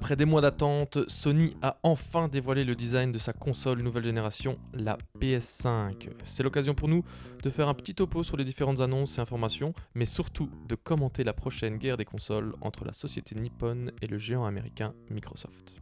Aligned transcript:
Après 0.00 0.14
des 0.14 0.26
mois 0.26 0.40
d'attente, 0.40 0.98
Sony 1.08 1.56
a 1.60 1.76
enfin 1.82 2.28
dévoilé 2.28 2.62
le 2.62 2.76
design 2.76 3.10
de 3.10 3.18
sa 3.18 3.32
console 3.32 3.80
nouvelle 3.80 4.04
génération, 4.04 4.56
la 4.72 4.96
PS5. 5.18 6.10
C'est 6.22 6.44
l'occasion 6.44 6.72
pour 6.72 6.86
nous 6.86 7.04
de 7.42 7.50
faire 7.50 7.66
un 7.66 7.74
petit 7.74 7.96
topo 7.96 8.22
sur 8.22 8.36
les 8.36 8.44
différentes 8.44 8.78
annonces 8.78 9.18
et 9.18 9.20
informations, 9.20 9.74
mais 9.96 10.04
surtout 10.04 10.48
de 10.68 10.76
commenter 10.76 11.24
la 11.24 11.32
prochaine 11.32 11.78
guerre 11.78 11.96
des 11.96 12.04
consoles 12.04 12.54
entre 12.60 12.84
la 12.84 12.92
société 12.92 13.34
Nippon 13.34 13.90
et 14.00 14.06
le 14.06 14.18
géant 14.18 14.44
américain 14.44 14.94
Microsoft. 15.10 15.74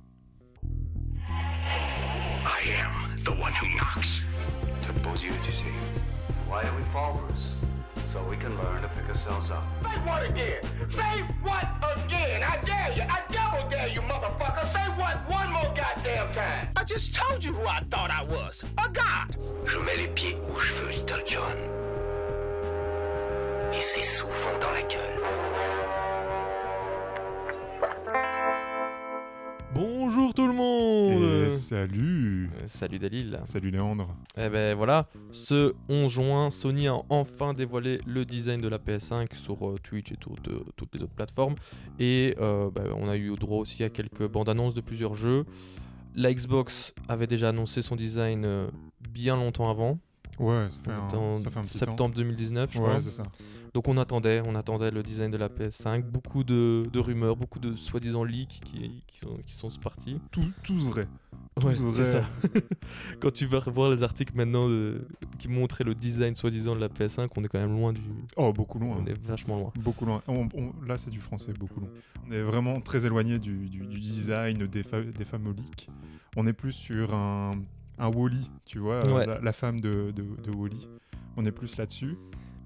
So 8.13 8.23
we 8.31 8.37
can 8.37 8.57
learn 8.57 8.83
to 8.83 8.89
pick 8.89 9.09
ourselves 9.09 9.51
up. 9.51 9.65
Say 9.83 10.01
what 10.07 10.23
again? 10.31 10.63
Say 10.95 11.25
what 11.43 11.67
again? 11.97 12.43
I 12.43 12.61
dare 12.65 12.93
you. 12.95 13.03
I 13.03 13.21
double 13.33 13.69
dare 13.69 13.89
you, 13.89 14.01
motherfucker. 14.01 14.73
Say 14.73 14.89
what 15.01 15.29
one 15.29 15.51
more 15.53 15.75
goddamn 15.75 16.33
time. 16.33 16.69
I 16.77 16.85
just 16.85 17.13
told 17.15 17.43
you 17.43 17.53
who 17.53 17.67
I 17.67 17.83
thought 17.91 18.11
I 18.11 18.23
was. 18.23 18.63
A 18.79 18.89
god. 18.93 19.37
Je 19.67 19.79
mets 19.79 19.97
les 19.97 20.09
pieds 20.09 20.37
où 20.49 20.59
je 20.59 20.73
veux, 20.75 20.91
Little 20.91 21.25
John. 21.27 21.57
Et 23.73 23.83
c'est 23.93 24.05
souvent 24.17 24.59
dans 24.61 24.71
la 24.71 24.83
gueule. 24.83 25.21
Bonjour 29.75 30.33
tout 30.33 30.47
le 30.47 30.53
monde 30.53 31.16
Et 31.47 31.51
salut. 31.51 32.51
Euh, 32.57 32.65
Salut 32.67 32.99
Dalil. 32.99 33.41
Salut 33.45 33.71
Léandre. 33.71 34.15
Eh 34.37 34.49
ben 34.49 34.75
voilà, 34.75 35.09
ce 35.31 35.75
11 35.89 36.11
juin, 36.11 36.51
Sony 36.51 36.89
a 36.89 36.97
enfin 37.09 37.55
dévoilé 37.55 38.01
le 38.07 38.25
design 38.25 38.61
de 38.61 38.69
la 38.69 38.79
PS5 38.79 39.35
sur 39.35 39.69
euh, 39.69 39.79
Twitch 39.83 40.13
et 40.13 40.17
toutes, 40.17 40.49
euh, 40.49 40.65
toutes 40.77 40.95
les 40.95 41.03
autres 41.03 41.15
plateformes. 41.15 41.55
Et 41.99 42.35
euh, 42.41 42.71
ben, 42.71 42.87
on 42.97 43.09
a 43.09 43.17
eu 43.17 43.35
droit 43.37 43.59
aussi 43.59 43.85
à 43.85 43.91
quelques 43.91 44.29
bandes 44.29 44.49
annonces 44.49 44.75
de 44.75 44.81
plusieurs 44.81 45.15
jeux. 45.15 45.45
La 46.15 46.33
Xbox 46.33 46.95
avait 47.09 47.27
déjà 47.27 47.51
annoncé 47.51 47.83
son 47.83 47.95
design 47.95 48.45
euh, 48.45 48.69
bien 49.09 49.37
longtemps 49.37 49.71
avant, 49.71 49.99
Ouais, 50.39 50.67
ça 50.69 50.81
fait 50.85 50.91
un, 50.93 51.37
ça 51.39 51.51
fait 51.51 51.59
un 51.59 51.63
petit 51.63 51.79
septembre 51.79 52.15
2019, 52.15 52.71
je 52.73 52.79
crois. 52.79 52.95
Ouais, 52.95 53.01
c'est 53.01 53.11
ça. 53.11 53.25
Donc 53.75 53.89
on 53.89 53.99
attendait, 53.99 54.41
on 54.45 54.55
attendait 54.55 54.91
le 54.91 55.03
design 55.03 55.31
de 55.31 55.37
la 55.37 55.49
PS5. 55.51 56.03
Beaucoup 56.03 56.45
de, 56.45 56.85
de 56.91 56.99
rumeurs, 56.99 57.37
beaucoup 57.37 57.59
de 57.59 57.77
soi-disant 57.77 58.25
leaks 58.25 58.61
qui, 58.65 59.03
qui 59.07 59.19
sont, 59.19 59.37
qui 59.47 59.53
sont 59.55 59.69
partis. 59.83 60.19
Tout, 60.31 60.51
tous 60.63 60.87
vrai. 60.87 61.07
Ouais, 61.63 61.75
Tous 61.75 61.91
c'est 61.93 62.05
ça. 62.05 62.21
vrais. 62.21 62.63
Quand 63.21 63.31
tu 63.31 63.45
vas 63.47 63.61
revoir 63.61 63.91
les 63.91 64.03
articles 64.03 64.35
maintenant 64.35 64.67
qui 65.39 65.49
montraient 65.49 65.85
le 65.85 65.95
design 65.95 66.35
soi-disant 66.37 66.75
de 66.75 66.81
la 66.81 66.89
PS5, 66.89 67.29
on 67.37 67.45
est 67.45 67.49
quand 67.49 67.59
même 67.59 67.73
loin 67.77 67.93
du. 67.93 68.01
Oh, 68.37 68.53
beaucoup 68.53 68.79
loin. 68.79 68.97
On 69.03 69.07
est 69.07 69.19
vachement 69.27 69.59
loin. 69.59 69.73
Beaucoup 69.77 70.07
loin. 70.07 70.23
On- 70.27 70.49
on- 70.55 70.73
là, 70.87 70.97
c'est 70.97 71.11
du 71.11 71.21
français, 71.21 71.53
beaucoup 71.53 71.81
loin. 71.81 71.89
On 72.29 72.33
est 72.33 72.43
vraiment 72.43 72.81
très 72.81 73.05
éloigné 73.05 73.39
du, 73.39 73.69
du- 73.69 73.87
du 73.87 74.01
design 74.01 74.67
des, 74.67 74.83
fa- 74.83 75.03
des 75.03 75.25
fameux 75.27 75.53
leaks. 75.53 75.89
On 76.37 76.47
est 76.47 76.53
plus 76.55 76.73
sur 76.73 77.15
un, 77.15 77.53
un 77.99 78.09
Wally, 78.09 78.51
tu 78.65 78.79
vois, 78.79 79.01
euh, 79.07 79.15
Ouais. 79.15 79.27
la, 79.27 79.41
la 79.41 79.53
femme 79.53 79.81
de, 79.81 80.13
de, 80.15 80.25
de 80.43 80.51
Wally. 80.55 80.89
On 81.37 81.45
est 81.45 81.53
plus 81.53 81.77
là-dessus. 81.77 82.17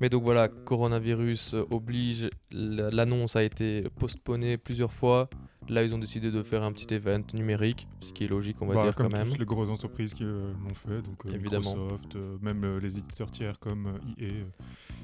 Mais 0.01 0.09
donc 0.09 0.23
voilà, 0.23 0.49
coronavirus 0.49 1.55
euh, 1.55 1.65
oblige, 1.71 2.31
la- 2.51 2.91
l'annonce 2.91 3.37
a 3.37 3.43
été 3.43 3.83
postponée 3.99 4.57
plusieurs 4.57 4.93
fois. 4.93 5.29
Là, 5.69 5.85
ils 5.85 5.95
ont 5.95 5.99
décidé 5.99 6.31
de 6.31 6.43
faire 6.43 6.63
un 6.63 6.73
petit 6.73 6.93
event 6.95 7.21
numérique, 7.35 7.87
ce 8.01 8.13
qui 8.13 8.25
est 8.25 8.29
logique, 8.29 8.57
on 8.61 8.67
va 8.67 8.75
Bah, 8.75 8.83
dire 8.85 8.95
comme 8.97 9.11
quand 9.13 9.19
même. 9.19 9.35
les 9.39 9.45
grosses 9.45 9.69
entreprises 9.69 10.15
qui 10.15 10.25
euh, 10.25 10.53
l'ont 10.67 10.75
fait, 10.75 11.03
donc 11.03 11.27
euh, 11.27 11.35
Évidemment. 11.35 11.75
Microsoft, 11.77 12.17
euh, 12.17 12.39
même 12.41 12.79
les 12.79 12.97
éditeurs 12.99 13.31
tiers 13.31 13.59
comme 13.61 13.99
EA, 14.19 14.25
euh, 14.25 14.45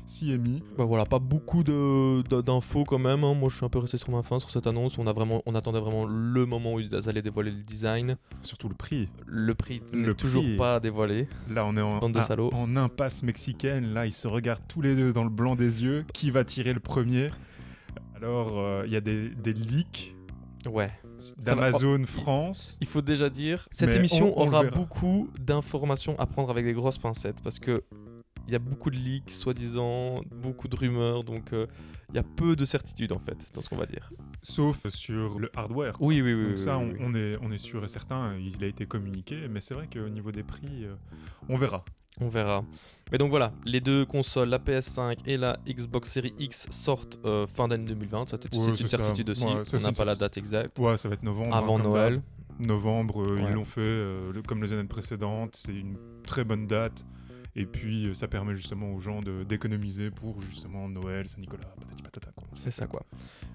CMI. 0.07 0.63
Bah 0.79 0.85
voilà, 0.85 1.05
pas 1.05 1.19
beaucoup 1.19 1.63
d'infos 1.65 2.85
quand 2.85 2.99
même. 2.99 3.25
hein. 3.25 3.35
Moi, 3.35 3.49
je 3.51 3.57
suis 3.57 3.67
un 3.67 3.69
peu 3.69 3.79
resté 3.81 3.99
sur 3.99 4.11
ma 4.11 4.23
faim 4.23 4.39
sur 4.39 4.51
cette 4.51 4.67
annonce. 4.67 4.99
On, 4.99 5.07
a 5.07 5.13
vraiment, 5.13 5.43
on 5.47 5.55
attendait 5.55 5.81
vraiment 5.81 6.07
le 6.07 6.47
moment 6.47 6.75
où 6.75 6.81
ils 6.81 6.95
allaient 7.09 7.23
dévoiler 7.23 7.51
le 7.51 7.63
design. 7.63 8.17
Surtout 8.43 8.69
le 8.69 8.75
prix. 8.75 9.09
Le 9.27 9.55
prix 9.55 9.83
n'est 9.93 10.15
toujours 10.15 10.43
prix. 10.45 10.57
pas 10.57 10.79
dévoilé. 10.81 11.29
Là, 11.51 11.65
on 11.67 11.77
est 11.77 11.81
en, 11.81 11.99
Bande 11.99 12.13
de 12.13 12.21
salauds. 12.23 12.51
en 12.55 12.77
impasse 12.77 13.23
mexicaine. 13.23 13.93
Là, 13.95 14.07
ils 14.07 14.13
se 14.13 14.29
regardent 14.29 14.63
tous 14.69 14.81
les 14.81 14.95
deux 14.95 15.13
dans 15.13 15.25
le 15.25 15.31
blanc 15.31 15.57
des 15.57 15.83
yeux. 15.83 16.05
Qui 16.13 16.31
va 16.31 16.45
tirer 16.45 16.73
le 16.73 16.81
premier? 16.81 17.31
Alors, 18.17 18.59
euh, 18.59 18.85
il 18.87 18.93
y 18.93 18.97
a 18.97 19.01
des, 19.01 19.29
des 19.31 19.53
leaks 19.53 20.15
Ouais. 20.73 20.91
d'Amazon 21.39 22.05
France. 22.07 22.77
Il 22.81 22.87
faut 22.87 23.03
déjà 23.03 23.31
dire, 23.31 23.69
cette 23.71 23.95
émission 23.95 24.33
on- 24.37 24.43
on 24.43 24.45
le 24.47 24.51
aura 24.51 24.65
beaucoup 24.65 25.31
d'informations 25.39 26.19
à 26.19 26.27
prendre 26.27 26.51
avec 26.51 26.65
des 26.65 26.73
grosses 26.73 26.99
pincettes 26.99 27.41
parce 27.45 27.59
que 27.61 27.85
il 28.47 28.53
y 28.53 28.57
a 28.57 28.59
beaucoup 28.59 28.91
de 28.91 28.97
leaks, 28.97 29.31
soi-disant, 29.33 30.23
beaucoup 30.31 30.69
de 30.69 30.77
rumeurs, 30.77 31.25
donc 31.25 31.53
euh, 31.53 31.67
il 32.11 32.17
y 32.17 32.19
a 32.19 32.23
peu 32.23 32.55
de 32.57 32.65
certitude 32.65 33.13
en 33.13 33.19
fait 33.19 33.37
dans 33.55 33.61
ce 33.61 33.69
qu'on 33.69 33.77
va 33.77 33.87
dire. 33.87 34.11
Sauf 34.43 34.87
sur 34.89 35.39
le 35.39 35.51
hardware. 35.57 35.95
Oui, 36.01 36.21
oui, 36.23 36.35
oui. 36.35 36.43
Donc 36.43 36.51
oui, 36.53 36.59
ça, 36.59 36.79
oui, 36.79 36.85
on, 36.85 36.89
oui. 36.93 36.99
on 37.01 37.15
est, 37.15 37.37
on 37.43 37.51
est 37.51 37.59
sûr 37.59 37.83
et 37.85 37.89
certain, 37.89 38.37
il 38.39 38.63
a 38.63 38.67
été 38.69 38.87
communiqué, 38.87 39.49
mais 39.51 39.61
c'est 39.61 39.75
vrai 39.75 39.89
qu'au 39.93 40.09
niveau 40.09 40.31
des 40.33 40.43
prix, 40.45 40.85
euh, 40.85 40.95
on 41.49 41.57
verra. 41.57 41.85
On 42.21 42.29
verra. 42.29 42.65
Mais 43.13 43.19
donc 43.19 43.29
voilà, 43.31 43.53
les 43.67 43.81
deux 43.81 44.07
consoles, 44.07 44.49
la 44.49 44.59
PS5 44.59 45.19
et 45.27 45.37
la 45.37 45.59
Xbox 45.69 46.11
Series 46.11 46.35
X 46.39 46.67
sortent 46.71 47.19
euh, 47.27 47.47
fin 47.47 47.69
d'année 47.69 47.85
2020. 47.85 48.29
Ça, 48.31 48.39
c'est 48.41 48.55
Ouais, 48.59 48.69
une 48.71 48.77
ça. 48.77 48.89
certitude 48.89 49.29
aussi. 49.31 49.45
Ouais, 49.45 49.65
ça, 49.65 49.77
on 49.77 49.81
n'a 49.83 49.93
pas 49.93 50.05
la 50.07 50.15
date 50.15 50.39
exacte. 50.39 50.79
Ouais, 50.79 50.97
ça 50.97 51.09
va 51.09 51.15
être 51.15 51.23
novembre. 51.23 51.55
hein, 51.55 51.59
Avant 51.59 51.79
Noël. 51.79 52.23
Novembre, 52.59 53.17
Ouais. 53.35 53.43
ils 53.49 53.53
l'ont 53.55 53.67
fait 53.67 53.81
le- 53.83 54.43
comme 54.47 54.63
les 54.63 54.73
années 54.73 54.85
précédentes. 54.89 55.57
C'est 55.57 55.75
une 55.75 55.99
très 56.25 56.43
bonne 56.43 56.67
date. 56.67 57.05
Et 57.59 57.65
puis, 57.65 58.07
euh, 58.07 58.15
ça 58.15 58.29
permet 58.29 58.55
justement 58.55 58.93
aux 58.93 59.01
gens 59.01 59.23
d'économiser 59.23 60.11
pour 60.11 60.41
justement 60.43 60.89
Noël, 60.91 61.27
Saint-Nicolas, 61.27 61.65
patati 61.81 62.03
patata. 62.03 62.31
C'est 62.57 62.71
ça 62.71 62.87
quoi. 62.87 63.05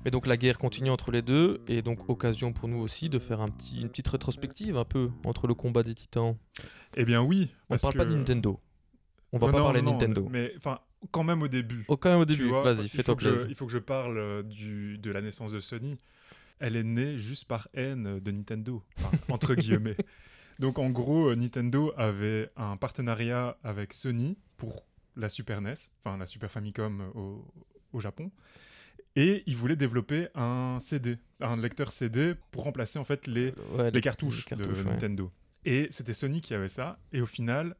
Mais 0.03 0.09
donc 0.09 0.25
la 0.25 0.37
guerre 0.37 0.57
continue 0.57 0.89
entre 0.89 1.11
les 1.11 1.21
deux 1.21 1.61
et 1.67 1.83
donc 1.83 2.09
occasion 2.09 2.51
pour 2.51 2.67
nous 2.67 2.79
aussi 2.79 3.09
de 3.09 3.19
faire 3.19 3.41
un 3.41 3.49
petit, 3.49 3.79
une 3.81 3.89
petite 3.89 4.07
rétrospective 4.07 4.75
un 4.75 4.85
peu 4.85 5.11
entre 5.23 5.45
le 5.45 5.53
combat 5.53 5.83
des 5.83 5.93
titans. 5.93 6.35
Eh 6.97 7.05
bien, 7.05 7.21
oui. 7.21 7.51
On 7.69 7.77
parle 7.77 7.93
pas 7.93 8.05
de 8.05 8.15
Nintendo. 8.15 8.59
On 9.31 9.37
va 9.37 9.51
pas 9.51 9.59
non, 9.59 9.63
parler 9.65 9.81
de 9.81 9.85
non, 9.85 9.91
Nintendo. 9.93 10.27
Mais 10.31 10.51
enfin, 10.57 10.79
quand 11.11 11.23
même 11.23 11.41
au 11.43 11.47
début. 11.47 11.85
Au 11.87 11.95
quand 11.95 12.09
même 12.09 12.19
au 12.19 12.25
début, 12.25 12.49
vas-y, 12.49 12.89
fais-toi 12.89 13.13
faut 13.13 13.17
que 13.17 13.23
je- 13.23 13.29
plaisir. 13.29 13.47
Il 13.49 13.55
faut 13.55 13.65
que 13.67 13.71
je 13.71 13.77
parle 13.77 14.17
euh, 14.17 14.43
du, 14.43 14.97
de 14.97 15.11
la 15.11 15.21
naissance 15.21 15.51
de 15.51 15.59
Sony. 15.59 15.97
Elle 16.59 16.75
est 16.75 16.83
née 16.83 17.17
juste 17.17 17.47
par 17.47 17.67
haine 17.73 18.19
de 18.19 18.31
Nintendo, 18.31 18.83
enfin, 18.97 19.17
entre 19.29 19.55
guillemets. 19.55 19.95
Donc 20.59 20.79
en 20.79 20.89
gros, 20.89 21.29
euh, 21.29 21.35
Nintendo 21.35 21.93
avait 21.97 22.49
un 22.55 22.77
partenariat 22.77 23.57
avec 23.63 23.93
Sony 23.93 24.37
pour 24.57 24.85
la 25.15 25.29
Super 25.29 25.61
NES, 25.61 25.73
enfin 26.03 26.17
la 26.17 26.27
Super 26.27 26.51
Famicom 26.51 27.01
euh, 27.01 27.19
au, 27.19 27.45
au 27.93 27.99
Japon. 27.99 28.31
Et 29.15 29.43
ils 29.45 29.57
voulaient 29.57 29.75
développer 29.75 30.29
un 30.35 30.77
CD, 30.79 31.17
un 31.41 31.57
lecteur 31.57 31.91
CD 31.91 32.33
pour 32.51 32.63
remplacer 32.63 32.97
en 32.97 33.03
fait 33.03 33.27
les, 33.27 33.53
Ouais, 33.73 33.91
les 33.91 34.01
cartouches, 34.01 34.45
les 34.49 34.55
de 34.55 34.65
ouais. 34.65 34.83
Nintendo. 34.83 35.31
Et 35.65 35.87
c'était 35.91 36.13
Sony 36.13 36.41
qui 36.41 36.53
avait 36.53 36.69
ça. 36.69 36.97
Et 37.11 37.21
au 37.21 37.25
final, 37.25 37.75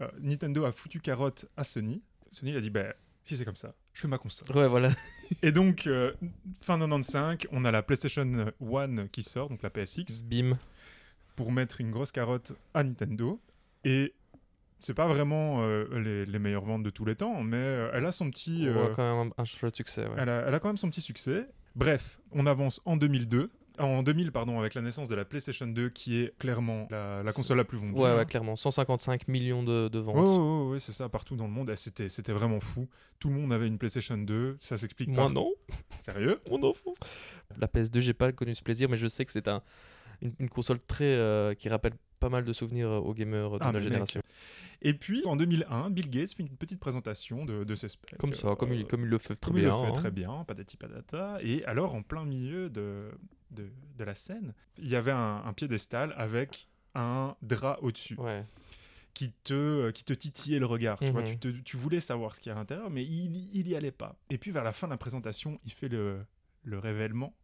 euh, 0.00 0.08
Nintendo 0.20 0.64
a 0.64 0.72
foutu 0.72 1.00
carotte 1.00 1.46
à 1.56 1.64
Sony. 1.64 2.02
Sony 2.30 2.54
a 2.54 2.60
dit, 2.60 2.70
bah, 2.70 2.94
si 3.24 3.36
c'est 3.36 3.44
comme 3.44 3.56
ça, 3.56 3.74
je 3.94 4.02
fais 4.02 4.08
ma 4.08 4.18
console. 4.18 4.54
Ouais, 4.56 4.68
voilà. 4.68 4.90
Et 5.42 5.50
donc, 5.50 5.86
euh, 5.86 6.12
fin 6.60 6.78
95, 6.78 7.48
on 7.52 7.64
a 7.64 7.70
la 7.70 7.82
PlayStation 7.82 8.22
1 8.60 9.06
qui 9.08 9.22
sort, 9.22 9.48
donc 9.48 9.62
la 9.62 9.70
PSX, 9.70 10.22
Bim. 10.24 10.58
Pour 11.40 11.52
mettre 11.52 11.80
une 11.80 11.90
grosse 11.90 12.12
carotte 12.12 12.52
à 12.74 12.84
Nintendo. 12.84 13.40
Et 13.82 14.12
c'est 14.78 14.92
pas 14.92 15.06
vraiment 15.06 15.62
euh, 15.62 15.86
les, 15.98 16.26
les 16.26 16.38
meilleures 16.38 16.66
ventes 16.66 16.82
de 16.82 16.90
tous 16.90 17.06
les 17.06 17.16
temps, 17.16 17.42
mais 17.42 17.56
euh, 17.56 17.90
elle 17.94 18.04
a 18.04 18.12
son 18.12 18.28
petit... 18.30 18.68
Euh, 18.68 18.88
quand 18.94 19.24
même 19.24 19.32
un, 19.38 19.44
chouette 19.46 19.74
succès. 19.74 20.04
Ouais. 20.04 20.16
elle, 20.18 20.28
a, 20.28 20.44
elle 20.46 20.54
a 20.54 20.60
quand 20.60 20.68
même 20.68 20.76
son 20.76 20.90
petit 20.90 21.00
succès. 21.00 21.46
Bref, 21.74 22.20
on 22.32 22.44
avance 22.44 22.82
en 22.84 22.98
2002. 22.98 23.50
En 23.78 24.02
2000, 24.02 24.32
pardon, 24.32 24.58
avec 24.58 24.74
la 24.74 24.82
naissance 24.82 25.08
de 25.08 25.14
la 25.14 25.24
PlayStation 25.24 25.66
2, 25.66 25.88
qui 25.88 26.18
est 26.18 26.36
clairement 26.38 26.86
la, 26.90 27.22
la 27.22 27.32
console 27.32 27.56
la 27.56 27.64
plus 27.64 27.78
vendue. 27.78 27.98
Ouais, 27.98 28.14
ouais, 28.14 28.26
clairement. 28.26 28.54
155 28.54 29.26
millions 29.26 29.62
de, 29.62 29.88
de 29.88 29.98
ventes. 29.98 30.70
Ouais, 30.70 30.78
c'est 30.78 30.92
ça, 30.92 31.08
partout 31.08 31.36
dans 31.36 31.46
le 31.46 31.52
monde. 31.52 31.74
C'était, 31.74 32.10
c'était 32.10 32.32
vraiment 32.32 32.60
fou. 32.60 32.86
Tout 33.18 33.30
le 33.30 33.36
monde 33.36 33.50
avait 33.50 33.66
une 33.66 33.78
PlayStation 33.78 34.18
2. 34.18 34.58
Ça 34.60 34.76
s'explique 34.76 35.08
Moi, 35.08 35.24
pas. 35.24 35.32
non. 35.32 35.50
Sérieux? 36.02 36.38
Mon 36.50 36.62
enfant. 36.64 36.92
La 37.56 37.66
PS2, 37.68 38.00
j'ai 38.00 38.12
pas 38.12 38.30
connu 38.32 38.54
ce 38.54 38.62
plaisir, 38.62 38.90
mais 38.90 38.98
je 38.98 39.06
sais 39.06 39.24
que 39.24 39.32
c'est 39.32 39.48
un, 39.48 39.62
une, 40.22 40.32
une 40.38 40.48
console 40.48 40.78
très 40.78 41.04
euh, 41.04 41.54
qui 41.54 41.68
rappelle 41.68 41.92
pas 42.18 42.28
mal 42.28 42.44
de 42.44 42.52
souvenirs 42.52 42.88
euh, 42.90 42.98
aux 42.98 43.14
gamers 43.14 43.50
de 43.52 43.58
Ah, 43.60 43.72
notre 43.72 43.80
génération. 43.84 44.20
Et 44.82 44.94
puis, 44.94 45.22
en 45.26 45.36
2001, 45.36 45.90
Bill 45.90 46.08
Gates 46.10 46.32
fait 46.34 46.42
une 46.42 46.56
petite 46.56 46.80
présentation 46.80 47.44
de, 47.44 47.64
de 47.64 47.74
ses 47.74 47.88
specs. 47.88 48.16
Comme 48.18 48.32
ça, 48.34 48.54
comme 48.56 48.72
il, 48.72 48.82
Euh, 48.82 48.86
comme 48.86 49.02
il 49.02 49.08
le 49.08 49.18
fait 49.18 49.34
très 49.36 49.50
comme 49.50 49.58
il 49.58 49.64
bien. 49.64 49.76
le 49.76 49.82
fait 49.84 49.88
hein. 49.90 50.00
très 50.00 50.10
bien, 50.10 50.44
patati 50.44 50.76
patata. 50.76 51.38
Et 51.42 51.64
alors, 51.66 51.94
en 51.94 52.02
plein 52.02 52.24
milieu 52.24 52.70
de, 52.70 53.10
de, 53.50 53.68
de 53.98 54.04
la 54.04 54.14
scène, 54.14 54.54
il 54.78 54.88
y 54.88 54.96
avait 54.96 55.10
un, 55.12 55.42
un 55.44 55.52
piédestal 55.52 56.14
avec 56.16 56.68
un 56.94 57.36
drap 57.42 57.78
au-dessus 57.82 58.16
Ouais. 58.18 58.44
qui 59.14 59.32
te, 59.44 59.90
qui 59.90 60.04
te 60.04 60.12
titillait 60.14 60.58
le 60.58 60.66
regard. 60.66 60.98
Tu, 60.98 61.10
vois, 61.10 61.22
Mhm. 61.22 61.28
tu, 61.28 61.38
te- 61.38 61.48
tu 61.62 61.76
voulais 61.76 62.00
savoir 62.00 62.34
ce 62.34 62.40
qu'il 62.40 62.48
y 62.50 62.52
a 62.52 62.56
à 62.56 62.58
l'intérieur, 62.58 62.88
mais 62.90 63.04
il, 63.04 63.54
il 63.54 63.68
y 63.68 63.76
allait 63.76 63.90
pas. 63.90 64.16
Et 64.30 64.38
puis, 64.38 64.50
vers 64.50 64.64
la 64.64 64.72
fin 64.72 64.86
de 64.86 64.92
la 64.92 64.98
présentation, 64.98 65.58
il 65.64 65.72
fait 65.72 65.88
le, 65.88 66.20
le 66.64 66.78
révèlement. 66.78 67.34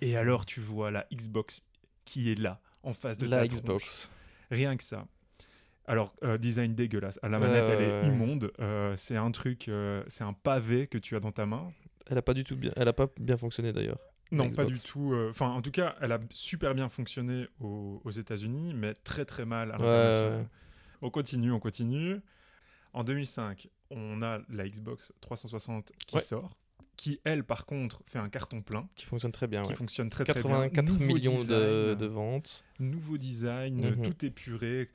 Et 0.00 0.16
alors, 0.16 0.46
tu 0.46 0.60
vois 0.60 0.90
la 0.90 1.06
Xbox 1.14 1.64
qui 2.04 2.30
est 2.30 2.38
là, 2.38 2.60
en 2.82 2.92
face 2.94 3.18
de 3.18 3.26
La 3.26 3.38
ta 3.42 3.46
tronche. 3.48 3.60
Xbox. 3.62 4.10
Rien 4.50 4.76
que 4.76 4.84
ça. 4.84 5.06
Alors, 5.86 6.14
euh, 6.22 6.38
design 6.38 6.74
dégueulasse. 6.74 7.18
Ah, 7.22 7.28
La 7.28 7.38
manette, 7.38 7.64
elle 7.68 7.82
est 7.82 8.06
immonde. 8.06 8.52
Euh, 8.60 8.94
c'est 8.96 9.16
un 9.16 9.30
truc, 9.32 9.68
euh, 9.68 10.04
c'est 10.06 10.22
un 10.24 10.32
pavé 10.32 10.86
que 10.86 10.98
tu 10.98 11.16
as 11.16 11.20
dans 11.20 11.32
ta 11.32 11.44
main. 11.46 11.72
Elle 12.06 12.18
a 12.18 12.22
pas 12.22 12.34
du 12.34 12.44
tout 12.44 12.56
bien, 12.56 12.72
elle 12.76 12.88
a 12.88 12.92
pas 12.92 13.08
bien 13.18 13.36
fonctionné 13.36 13.72
d'ailleurs. 13.72 13.98
Non, 14.30 14.48
pas 14.50 14.64
du 14.64 14.78
tout. 14.80 15.14
Enfin, 15.30 15.48
en 15.50 15.60
tout 15.60 15.70
cas, 15.70 15.94
elle 16.00 16.12
a 16.12 16.18
super 16.32 16.74
bien 16.74 16.88
fonctionné 16.88 17.48
aux, 17.60 18.00
aux 18.04 18.10
États-Unis, 18.10 18.72
mais 18.74 18.94
très 18.94 19.24
très 19.26 19.44
mal 19.44 19.68
à 19.70 19.72
l'international. 19.72 20.40
ouais. 20.40 20.46
On 21.02 21.10
continue, 21.10 21.52
on 21.52 21.60
continue. 21.60 22.20
En 22.94 23.04
2005, 23.04 23.68
on 23.90 24.22
a 24.22 24.40
la 24.48 24.68
Xbox 24.68 25.12
360 25.20 25.92
qui 26.06 26.14
Ouais. 26.16 26.22
sort, 26.22 26.56
qui 26.96 27.20
elle, 27.24 27.42
par 27.44 27.66
contre, 27.66 28.02
fait 28.06 28.18
un 28.18 28.28
carton 28.28 28.62
plein, 28.62 28.88
Qui 28.96 29.06
fonctionne 29.06 29.32
très 29.32 29.46
bien. 29.48 29.62
qui 29.62 29.70
ouais. 29.70 29.74
fonctionne 29.76 30.08
très 30.10 30.24
très 30.24 30.42
bien. 30.42 30.68
84 30.68 31.00
millions 31.00 31.32
de, 31.34 31.38
design, 31.40 31.94
de 31.96 32.06
ventes. 32.06 32.64
nouveau 32.78 33.18
design, 33.18 33.80
Mhm. 33.90 34.02
tout 34.02 34.24
épuré, 34.24 34.90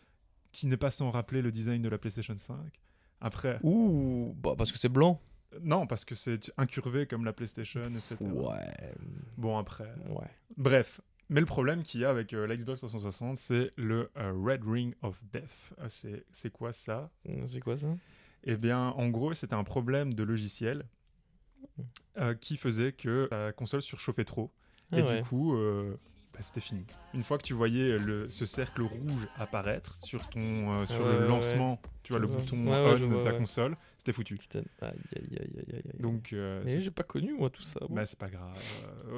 qui 0.51 0.67
n'est 0.67 0.77
pas 0.77 0.91
sans 0.91 1.09
rappeler 1.11 1.41
le 1.41 1.51
design 1.51 1.81
de 1.81 1.89
la 1.89 1.97
PlayStation 1.97 2.37
5. 2.37 2.55
Après, 3.19 3.59
Ouh, 3.63 4.35
bah 4.41 4.53
parce 4.57 4.71
que 4.71 4.77
c'est 4.77 4.89
blanc. 4.89 5.19
non, 5.63 5.87
parce 5.87 6.05
que 6.05 6.13
c'est 6.15 6.51
incurvé 6.57 7.07
comme 7.07 7.25
la 7.25 7.33
PlayStation, 7.33 7.81
etc. 7.83 8.15
Ouais. 8.21 8.93
Bon, 9.37 9.57
après. 9.57 9.91
Ouais. 10.09 10.29
Bref. 10.55 11.01
Mais 11.29 11.41
le 11.41 11.45
problème 11.45 11.83
qu'il 11.83 11.99
y 12.01 12.05
a 12.05 12.09
avec 12.09 12.31
euh, 12.33 12.47
la 12.47 12.55
Xbox 12.55 12.79
360, 12.81 13.35
c'est 13.37 13.73
le 13.75 14.09
euh, 14.17 14.31
Red 14.33 14.63
Ring 14.65 14.93
of 15.01 15.21
Death. 15.33 15.43
Euh, 15.79 15.87
c'est, 15.89 16.23
c'est 16.31 16.51
quoi 16.51 16.71
ça? 16.71 17.09
C'est 17.47 17.59
quoi 17.59 17.75
ça? 17.75 17.93
Eh 18.45 18.55
bien, 18.55 18.79
en 18.91 19.09
gros, 19.09 19.33
c'était 19.33 19.55
un 19.55 19.65
problème 19.65 20.13
de 20.13 20.23
logiciel 20.23 20.85
euh, 22.17 22.33
qui 22.33 22.57
faisait 22.57 22.91
que 22.91 23.27
la 23.31 23.51
console 23.51 23.81
surchauffait 23.81 24.25
trop. 24.25 24.51
Ah 24.91 24.99
et 24.99 25.01
ouais. 25.03 25.17
du 25.21 25.27
coup, 25.27 25.55
euh, 25.55 25.95
bah, 26.33 26.39
c'était 26.41 26.61
fini. 26.61 26.85
Une 27.13 27.23
fois 27.23 27.37
que 27.37 27.43
tu 27.43 27.53
voyais 27.53 27.97
le, 27.97 28.29
ce 28.29 28.45
cercle 28.45 28.81
rouge 28.81 29.27
apparaître 29.37 29.97
sur, 30.03 30.27
ton, 30.29 30.71
euh, 30.81 30.85
sur 30.85 31.01
Ouais, 31.05 31.13
le 31.13 31.19
ouais, 31.21 31.27
lancement, 31.27 31.81
tu 32.03 32.13
vois, 32.13 32.19
Je 32.19 32.21
le 32.23 32.27
vois. 32.27 32.41
bouton 32.41 32.57
on 32.67 33.17
de 33.17 33.23
ta 33.23 33.33
console, 33.33 33.75
c'était 33.97 34.13
foutu. 34.13 34.37
Aïe, 34.55 34.61
aïe, 34.81 34.93
aïe, 35.15 35.37
aïe, 35.39 35.65
aïe, 35.73 35.81
aïe. 35.93 36.01
Donc, 36.01 36.29
Mais 36.31 36.81
j'ai 36.81 36.91
pas 36.91 37.03
connu 37.03 37.33
moi 37.33 37.49
tout 37.49 37.63
ça. 37.63 37.79
bon. 37.81 37.93
bah, 37.95 38.05
c'est 38.05 38.17
pas 38.19 38.29
grave. 38.29 38.57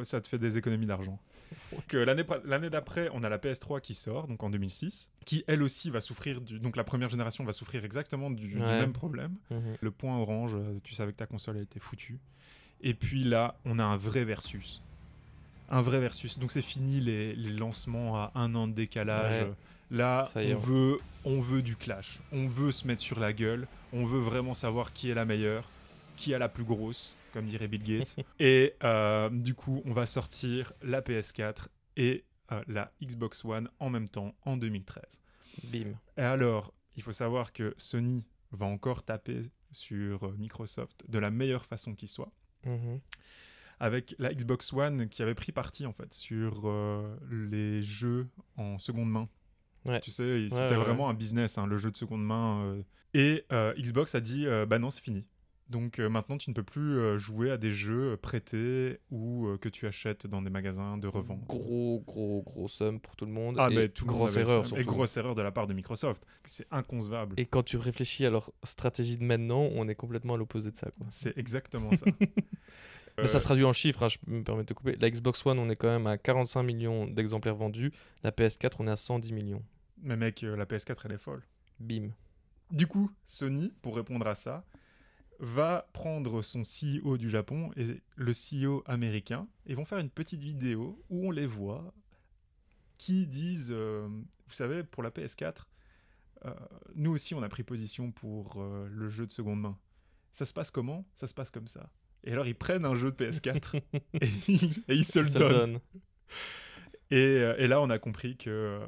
Ça 0.03 0.19
te 0.21 0.27
fait 0.27 0.39
des 0.39 0.57
économies 0.57 0.85
d'argent. 0.87 1.19
Euh, 1.93 2.05
l'année 2.45 2.69
d'après, 2.69 3.09
on 3.13 3.23
a 3.23 3.29
la 3.29 3.37
PS3 3.37 3.81
qui 3.81 3.95
sort, 3.95 4.27
donc 4.27 4.43
en 4.43 4.49
2006, 4.49 5.09
qui 5.25 5.43
elle 5.47 5.63
aussi 5.63 5.89
va 5.89 6.01
souffrir 6.01 6.39
du. 6.39 6.59
Donc 6.59 6.75
la 6.75 6.83
première 6.83 7.09
génération 7.09 7.43
va 7.43 7.53
souffrir 7.53 7.83
exactement 7.83 8.29
du, 8.29 8.55
même 8.55 8.93
problème. 8.93 9.35
Mhm. 9.49 9.77
Le 9.81 9.91
point 9.91 10.17
orange, 10.17 10.55
euh, 10.55 10.77
tu 10.83 10.93
savais 10.93 11.11
que 11.11 11.17
ta 11.17 11.25
console 11.25 11.57
elle 11.57 11.63
était 11.63 11.79
foutue. 11.79 12.19
Et 12.81 12.93
puis 12.93 13.23
là, 13.23 13.55
on 13.65 13.79
a 13.79 13.83
un 13.83 13.97
vrai 13.97 14.23
versus. 14.23 14.81
Un 15.69 15.81
vrai 15.81 15.99
versus. 15.99 16.39
Donc 16.39 16.51
c'est 16.51 16.61
fini 16.61 16.99
les, 16.99 17.35
les 17.35 17.51
lancements 17.51 18.17
à 18.17 18.31
un 18.35 18.53
an 18.55 18.67
de 18.67 18.73
décalage. 18.73 19.43
Ouais. 19.43 19.53
Là, 19.91 20.27
est, 20.35 20.53
on 20.53 20.59
veut, 20.59 20.97
on 21.25 21.41
veut 21.41 21.61
du 21.61 21.75
clash. 21.75 22.19
On 22.31 22.47
veut 22.47 22.71
se 22.71 22.85
mettre 22.85 23.01
sur 23.01 23.19
la 23.19 23.33
gueule. 23.33 23.67
On 23.91 24.05
veut 24.05 24.19
vraiment 24.19 24.53
savoir 24.53 24.93
qui 24.93 25.09
est 25.09 25.15
la 25.15 25.25
meilleure, 25.25 25.67
qui 26.15 26.33
a 26.33 26.39
la 26.39 26.49
plus 26.49 26.63
grosse, 26.63 27.17
comme 27.33 27.45
dirait 27.45 27.67
Bill 27.67 27.83
Gates. 27.83 28.15
et 28.39 28.75
euh, 28.83 29.29
du 29.29 29.53
coup, 29.55 29.81
on 29.85 29.93
va 29.93 30.05
sortir 30.05 30.73
la 30.81 31.01
PS4 31.01 31.67
et 31.97 32.25
euh, 32.51 32.61
la 32.67 32.91
Xbox 33.03 33.43
One 33.45 33.69
en 33.79 33.89
même 33.89 34.09
temps 34.09 34.35
en 34.43 34.57
2013. 34.57 35.21
Bim. 35.65 35.93
Et 36.17 36.21
alors, 36.21 36.73
il 36.95 37.03
faut 37.03 37.11
savoir 37.11 37.51
que 37.53 37.73
Sony 37.77 38.25
va 38.51 38.65
encore 38.65 39.03
taper 39.03 39.41
sur 39.71 40.23
euh, 40.25 40.35
Microsoft 40.37 41.03
de 41.09 41.19
la 41.19 41.29
meilleure 41.29 41.65
façon 41.65 41.93
qui 41.95 42.07
soit, 42.07 42.31
Mhm. 42.65 42.99
avec 43.79 44.15
la 44.19 44.33
Xbox 44.33 44.73
One 44.73 45.07
qui 45.09 45.21
avait 45.21 45.35
pris 45.35 45.51
parti 45.51 45.85
en 45.85 45.93
fait 45.93 46.13
sur 46.13 46.63
euh, 46.65 47.15
les 47.31 47.81
jeux 47.81 48.27
en 48.57 48.77
seconde 48.79 49.09
main. 49.09 49.29
Ouais. 49.85 50.01
Tu 50.01 50.11
sais, 50.11 50.47
c'était 50.49 50.75
ouais, 50.75 50.75
vraiment 50.75 51.09
un 51.09 51.13
business, 51.13 51.57
hein, 51.57 51.65
le 51.67 51.77
jeu 51.77 51.89
de 51.91 51.95
seconde 51.97 52.23
main. 52.25 52.63
euh. 52.63 52.83
Et 53.13 53.45
euh, 53.53 53.73
Xbox 53.75 54.13
a 54.15 54.19
dit, 54.21 54.45
bah 54.67 54.77
non, 54.79 54.91
c'est 54.91 55.01
fini. 55.01 55.25
Donc 55.69 55.99
euh, 55.99 56.09
maintenant, 56.09 56.37
tu 56.39 56.49
ne 56.49 56.55
peux 56.55 56.63
plus 56.63 56.97
euh, 56.97 57.17
jouer 57.19 57.51
à 57.51 57.57
des 57.57 57.71
jeux 57.71 58.17
prêtés 58.17 58.99
ou 59.11 59.45
euh, 59.47 59.57
que 59.57 59.69
tu 59.69 59.85
achètes 59.85 60.25
dans 60.25 60.41
des 60.41 60.49
magasins 60.49 60.97
de 60.97 61.07
revente. 61.07 61.45
Gros, 61.47 62.03
gros, 62.07 62.41
gros 62.41 62.67
somme 62.67 62.99
pour 62.99 63.15
tout 63.15 63.25
le 63.25 63.31
monde. 63.31 63.55
Ah, 63.59 63.69
et 63.69 63.75
mais 63.75 63.89
tout 63.89 64.05
grosse 64.05 64.35
erreur 64.37 64.63
Et 64.63 64.67
surtout. 64.67 64.83
grosse 64.83 65.15
erreur 65.17 65.35
de 65.35 65.41
la 65.43 65.51
part 65.51 65.67
de 65.67 65.73
Microsoft. 65.73 66.25
C'est 66.43 66.65
inconcevable. 66.71 67.35
Et 67.37 67.45
quand 67.45 67.61
tu 67.63 67.77
réfléchis 67.77 68.25
à 68.25 68.31
leur 68.31 68.51
stratégie 68.63 69.17
de 69.17 69.23
maintenant, 69.23 69.69
on 69.73 69.87
est 69.87 69.95
complètement 69.95 70.33
à 70.33 70.37
l'opposé 70.37 70.71
de 70.71 70.75
ça. 70.77 70.89
C'est 71.09 71.37
exactement 71.37 71.93
ça. 71.93 72.05
Mais 73.17 73.27
ça 73.27 73.35
Euh, 73.37 73.39
se 73.39 73.45
traduit 73.45 73.65
en 73.65 73.73
chiffres, 73.73 74.03
hein, 74.03 74.07
je 74.07 74.17
me 74.27 74.43
permets 74.43 74.63
de 74.63 74.67
te 74.67 74.73
couper. 74.73 74.95
La 74.99 75.09
Xbox 75.11 75.45
One, 75.45 75.59
on 75.59 75.69
est 75.69 75.75
quand 75.75 75.89
même 75.89 76.07
à 76.07 76.17
45 76.17 76.63
millions 76.63 77.05
d'exemplaires 77.05 77.55
vendus. 77.55 77.91
La 78.23 78.31
PS4, 78.31 78.75
on 78.79 78.87
est 78.87 78.91
à 78.91 78.95
110 78.95 79.33
millions. 79.33 79.61
Mais 80.01 80.15
mec, 80.15 80.43
euh, 80.43 80.55
la 80.55 80.65
PS4, 80.65 80.95
elle 81.05 81.11
est 81.11 81.17
folle. 81.17 81.43
Bim. 81.79 82.09
Du 82.71 82.87
coup, 82.87 83.11
Sony, 83.25 83.73
pour 83.81 83.95
répondre 83.97 84.25
à 84.25 84.35
ça, 84.35 84.63
va 85.39 85.89
prendre 85.93 86.41
son 86.41 86.61
CEO 86.63 87.17
du 87.17 87.29
Japon 87.29 87.71
et 87.77 87.85
le 88.15 88.31
CEO 88.33 88.83
américain 88.85 89.47
et 89.65 89.73
vont 89.73 89.85
faire 89.85 89.99
une 89.99 90.09
petite 90.09 90.41
vidéo 90.41 91.01
où 91.09 91.27
on 91.27 91.31
les 91.31 91.45
voit 91.45 91.93
qui 92.97 93.25
disent, 93.27 93.71
euh, 93.71 94.07
vous 94.09 94.53
savez, 94.53 94.83
pour 94.83 95.01
la 95.03 95.09
PS4, 95.11 95.65
euh, 96.45 96.53
nous 96.95 97.11
aussi 97.11 97.33
on 97.35 97.41
a 97.43 97.49
pris 97.49 97.63
position 97.63 98.11
pour 98.11 98.61
euh, 98.61 98.87
le 98.91 99.09
jeu 99.09 99.25
de 99.25 99.31
seconde 99.31 99.61
main. 99.61 99.77
Ça 100.33 100.45
se 100.45 100.53
passe 100.53 100.71
comment? 100.71 101.05
Ça 101.15 101.25
se 101.27 101.33
passe 101.33 101.51
comme 101.51 101.67
ça. 101.67 101.89
Et 102.25 102.33
alors 102.33 102.45
ils 102.47 102.55
prennent 102.55 102.85
un 102.85 102.95
jeu 102.95 103.11
de 103.11 103.15
PS4 103.15 103.81
et, 104.13 104.27
ils- 104.49 104.83
et 104.89 104.95
ils 104.95 105.05
se 105.05 105.19
le 105.19 105.29
donnent. 105.29 105.73
donne. 105.73 105.79
Et, 107.11 107.17
et 107.57 107.67
là, 107.67 107.81
on 107.81 107.89
a 107.89 107.97
compris 107.97 108.37
que 108.37 108.79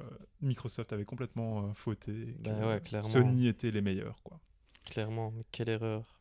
Microsoft 0.42 0.94
avait 0.94 1.06
complètement 1.06 1.74
fauté. 1.74 2.36
que 2.44 2.50
Bah 2.50 2.68
ouais. 2.92 3.02
Sony 3.02 3.48
était 3.48 3.72
les 3.72 3.82
meilleurs, 3.82 4.22
quoi. 4.22 4.40
Clairement, 4.86 5.32
mais 5.32 5.44
quelle 5.52 5.70
erreur. 5.70 6.21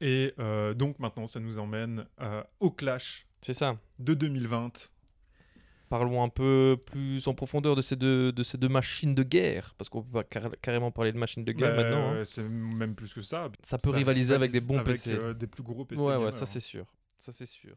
Et 0.00 0.32
euh, 0.38 0.72
donc 0.74 0.98
maintenant, 0.98 1.26
ça 1.26 1.40
nous 1.40 1.58
emmène 1.58 2.06
euh, 2.20 2.42
au 2.60 2.70
clash 2.70 3.26
C'est 3.42 3.54
ça. 3.54 3.76
de 3.98 4.14
2020. 4.14 4.90
Parlons 5.88 6.22
un 6.22 6.28
peu 6.28 6.76
plus 6.86 7.26
en 7.26 7.34
profondeur 7.34 7.74
de 7.74 7.82
ces 7.82 7.96
deux, 7.96 8.30
de 8.30 8.42
ces 8.44 8.56
deux 8.58 8.68
machines 8.68 9.14
de 9.14 9.24
guerre. 9.24 9.74
Parce 9.76 9.88
qu'on 9.88 10.02
peut 10.02 10.12
pas 10.12 10.24
car- 10.24 10.52
carrément 10.62 10.92
parler 10.92 11.10
de 11.12 11.18
machines 11.18 11.44
de 11.44 11.50
guerre 11.52 11.74
Bah, 11.74 11.82
maintenant. 11.82 12.12
hein. 12.12 12.24
C'est 12.24 12.44
même 12.44 12.94
plus 12.94 13.12
que 13.12 13.22
ça. 13.22 13.50
Ça 13.64 13.76
peut 13.76 13.90
rivaliser 13.90 14.32
avec 14.34 14.52
des 14.52 14.60
bons 14.60 14.78
avec, 14.78 14.94
PC. 14.96 15.10
euh, 15.12 15.34
des 15.34 15.48
plus 15.48 15.64
gros 15.64 15.84
PC. 15.84 16.00
ouais, 16.00 16.16
ouais, 16.16 16.30
ça 16.32 16.42
hein. 16.42 16.46
c'est 16.46 16.60
sûr. 16.60 16.86
Ça 17.18 17.32
c'est 17.32 17.46
sûr. 17.46 17.74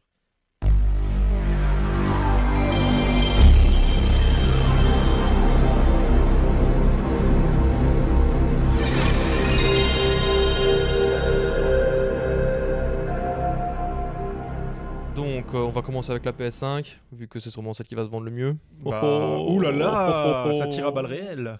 Euh, 15.54 15.58
on 15.58 15.70
va 15.70 15.82
commencer 15.82 16.10
avec 16.10 16.24
la 16.24 16.32
PS5, 16.32 16.96
vu 17.12 17.28
que 17.28 17.38
c'est 17.40 17.50
sûrement 17.50 17.74
celle 17.74 17.86
qui 17.86 17.94
va 17.94 18.04
se 18.04 18.10
vendre 18.10 18.24
le 18.24 18.30
mieux. 18.30 18.56
Bah, 18.80 19.00
Oh, 19.04 19.46
ouh 19.52 19.60
là 19.60 19.70
oh, 19.72 19.76
là, 19.78 20.52
ça 20.52 20.66
tire 20.66 20.86
à 20.86 20.90
balles 20.92 21.06
réelles. 21.06 21.58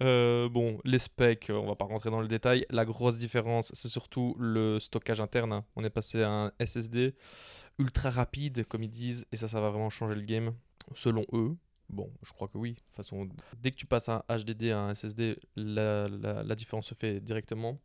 Euh, 0.00 0.48
bon, 0.48 0.78
les 0.84 0.98
specs, 0.98 1.50
on 1.50 1.66
va 1.66 1.76
pas 1.76 1.84
rentrer 1.84 2.10
dans 2.10 2.20
le 2.20 2.28
détail. 2.28 2.66
La 2.70 2.84
grosse 2.84 3.16
différence, 3.16 3.70
c'est 3.74 3.88
surtout 3.88 4.34
le 4.38 4.80
stockage 4.80 5.20
interne. 5.20 5.52
hein. 5.52 5.64
On 5.76 5.84
est 5.84 5.90
passé 5.90 6.22
à 6.22 6.30
un 6.30 6.52
SSD 6.58 7.14
ultra 7.78 8.10
rapide, 8.10 8.66
comme 8.66 8.82
ils 8.82 8.90
disent, 8.90 9.24
et 9.32 9.36
ça, 9.36 9.48
ça 9.48 9.60
va 9.60 9.70
vraiment 9.70 9.90
changer 9.90 10.14
le 10.14 10.22
game, 10.22 10.52
selon 10.94 11.24
eux. 11.32 11.54
Bon, 11.90 12.10
je 12.22 12.32
crois 12.32 12.48
que 12.48 12.56
oui. 12.58 12.70
De 12.72 12.76
toute 12.78 12.96
façon, 12.96 13.28
dès 13.60 13.70
que 13.70 13.76
tu 13.76 13.86
passes 13.86 14.08
un 14.08 14.22
HDD 14.28 14.70
à 14.70 14.80
un 14.80 14.94
SSD, 14.94 15.36
la, 15.56 16.08
la- 16.08 16.42
la 16.42 16.54
différence 16.54 16.86
se 16.86 16.94
fait 16.94 17.20
directement. 17.20 17.78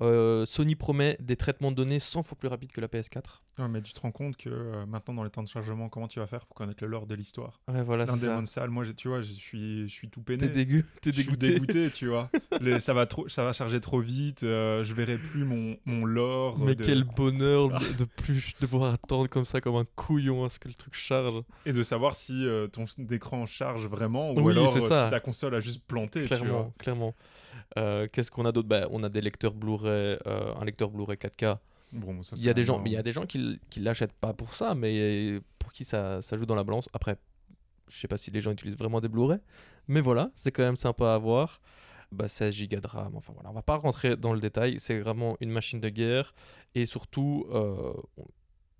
Euh, 0.00 0.46
Sony 0.46 0.76
promet 0.76 1.16
des 1.20 1.34
traitements 1.36 1.72
de 1.72 1.76
données 1.76 1.98
100 1.98 2.22
fois 2.22 2.38
plus 2.38 2.48
rapides 2.48 2.70
que 2.72 2.80
la 2.80 2.86
PS4. 2.86 3.40
Ouais, 3.58 3.66
mais 3.68 3.82
tu 3.82 3.92
te 3.92 4.00
rends 4.00 4.12
compte 4.12 4.36
que 4.36 4.48
euh, 4.48 4.86
maintenant, 4.86 5.14
dans 5.14 5.24
les 5.24 5.30
temps 5.30 5.42
de 5.42 5.48
chargement, 5.48 5.88
comment 5.88 6.06
tu 6.06 6.20
vas 6.20 6.26
faire 6.26 6.46
pour 6.46 6.54
connaître 6.56 6.82
le 6.84 6.88
lore 6.90 7.06
de 7.06 7.14
l'histoire? 7.16 7.60
Ouais, 7.66 7.82
voilà. 7.82 8.04
Demon 8.04 8.44
Sal, 8.44 8.70
moi, 8.70 8.84
tu 8.96 9.08
vois, 9.08 9.20
je 9.20 9.32
suis, 9.32 9.88
je 9.88 9.92
suis 9.92 10.08
tout 10.08 10.20
peiné. 10.22 10.38
T'es 10.50 10.64
Je 11.04 11.10
suis 11.22 11.36
dégoûté. 11.36 11.90
tu 11.90 12.06
vois. 12.08 12.30
Les- 12.60 12.78
ça, 12.80 12.94
va 12.94 13.06
trop, 13.06 13.28
ça 13.28 13.42
va 13.44 13.52
charger 13.52 13.80
trop 13.80 14.00
vite, 14.00 14.42
euh, 14.44 14.84
je 14.84 14.94
verrai 14.94 15.16
plus 15.18 15.44
mon, 15.44 15.76
mon 15.86 16.04
lore. 16.04 16.58
Mais 16.58 16.74
de- 16.76 16.84
quel 16.84 17.02
bonheur 17.04 17.70
Ah. 17.74 17.80
de 17.98 18.04
plus 18.04 18.54
devoir 18.60 18.94
attendre 18.94 19.26
comme 19.28 19.44
ça, 19.44 19.60
comme 19.60 19.76
un 19.76 19.86
couillon 19.96 20.44
à 20.44 20.50
ce 20.50 20.58
que 20.58 20.68
le 20.68 20.74
truc 20.74 20.94
charge. 20.94 21.42
Et 21.66 21.72
de 21.72 21.82
savoir 21.82 22.14
si 22.16 22.46
euh, 22.46 22.68
ton 22.68 22.84
écran 23.10 23.44
charge 23.46 23.86
vraiment 23.86 24.32
ou 24.32 24.40
Oui, 24.40 24.52
alors 24.52 24.70
c'est 24.70 24.82
euh, 24.84 24.88
ça. 24.88 25.04
si 25.06 25.10
la 25.10 25.20
console 25.20 25.54
a 25.56 25.60
juste 25.60 25.82
planté. 25.86 26.20
tu 26.22 26.26
Clairement, 26.28 26.52
vois. 26.62 26.72
clairement. 26.78 27.14
Qu'est-ce 27.76 28.30
qu'on 28.30 28.44
a 28.44 28.52
d'autre? 28.52 28.68
Bah, 28.68 28.88
On 28.90 29.02
a 29.04 29.08
des 29.08 29.20
lecteurs 29.20 29.54
Blu-ray, 29.54 30.18
un 30.26 30.64
lecteur 30.64 30.90
Blu-ray 30.90 31.16
4K. 31.16 31.58
Bon, 31.92 32.22
ça, 32.22 32.36
Il 32.36 32.42
y 32.44 32.48
a 32.50 32.54
des 32.54 32.64
gens, 32.64 32.78
il 32.84 32.92
y 32.92 32.96
a 32.96 33.02
des 33.02 33.12
gens 33.12 33.26
qui, 33.26 33.60
qui 33.70 33.80
l'achètent 33.80 34.12
pas 34.12 34.34
pour 34.34 34.54
ça, 34.54 34.74
mais 34.74 35.40
pour 35.58 35.72
qui 35.72 35.84
ça, 35.84 36.20
ça 36.22 36.36
joue 36.36 36.46
dans 36.46 36.54
la 36.54 36.64
balance. 36.64 36.88
Après, 36.92 37.16
je 37.88 37.96
sais 37.98 38.08
pas 38.08 38.18
si 38.18 38.30
les 38.30 38.40
gens 38.40 38.52
utilisent 38.52 38.76
vraiment 38.76 39.00
des 39.00 39.08
Blu-ray, 39.08 39.38
mais 39.86 40.00
voilà, 40.00 40.30
c'est 40.34 40.52
quand 40.52 40.62
même 40.62 40.76
sympa 40.76 41.14
à 41.14 41.18
voir. 41.18 41.60
Bah, 42.10 42.26
16 42.28 42.68
Go 42.68 42.80
de 42.80 42.86
RAM, 42.86 43.16
enfin 43.16 43.34
voilà, 43.34 43.50
on 43.50 43.52
va 43.52 43.60
pas 43.62 43.76
rentrer 43.76 44.16
dans 44.16 44.32
le 44.32 44.40
détail. 44.40 44.76
C'est 44.80 44.98
vraiment 44.98 45.36
une 45.40 45.50
machine 45.50 45.78
de 45.78 45.90
guerre 45.90 46.34
et 46.74 46.86
surtout 46.86 47.46
euh, 47.50 47.92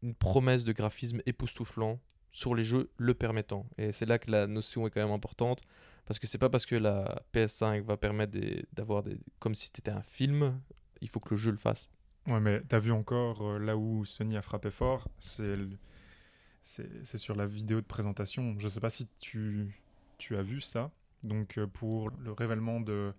une 0.03 0.15
promesse 0.15 0.65
de 0.65 0.73
graphisme 0.73 1.21
époustouflant 1.27 2.00
sur 2.31 2.55
les 2.55 2.65
jeux 2.65 2.91
le 2.97 3.12
permettant. 3.15 3.67
Et 3.77 3.93
c'est 3.93 4.07
là 4.07 4.19
que 4.19 4.31
la 4.31 4.47
notion 4.47 4.87
est 4.87 4.91
quand 4.91 5.03
même 5.03 5.12
importante 5.12 5.62
parce 6.07 6.19
que 6.19 6.27
c'est 6.27 6.38
pas 6.38 6.49
parce 6.49 6.65
que 6.65 6.75
la 6.75 7.21
PS5 7.35 7.83
va 7.85 7.99
permettre 7.99 8.33
des- 8.33 8.65
d'avoir 8.73 9.03
des 9.03 9.19
comme 9.41 9.55
si 9.55 9.67
c'était 9.75 9.91
un 9.91 10.03
film, 10.03 10.59
il 11.03 11.09
faut 11.11 11.21
que 11.21 11.35
le 11.35 11.37
jeu 11.37 11.50
le 11.50 11.59
fasse. 11.59 11.91
Ouais, 12.28 12.40
mais 12.40 12.61
t'as 12.68 12.78
vu 12.78 12.92
encore 12.92 13.42
euh, 13.42 13.58
là 13.58 13.76
où 13.76 14.04
Sony 14.04 14.37
a 14.37 14.42
frappé 14.42 14.70
fort, 14.70 15.08
c'est 15.18 15.56
le- 15.56 15.70
c'est 16.64 17.16
sur 17.16 17.35
la 17.35 17.47
vidéo 17.47 17.80
de 17.80 17.87
présentation. 17.87 18.54
Je 18.58 18.68
sais 18.68 18.80
pas 18.80 18.90
si 18.90 19.08
tu, 19.20 19.75
tu 20.18 20.37
as 20.37 20.42
vu 20.42 20.61
ça. 20.61 20.90
Donc, 21.23 21.56
euh, 21.58 21.66
pour 21.66 22.11
le 22.23 22.32
révèlement 22.32 22.80
de 22.80 23.12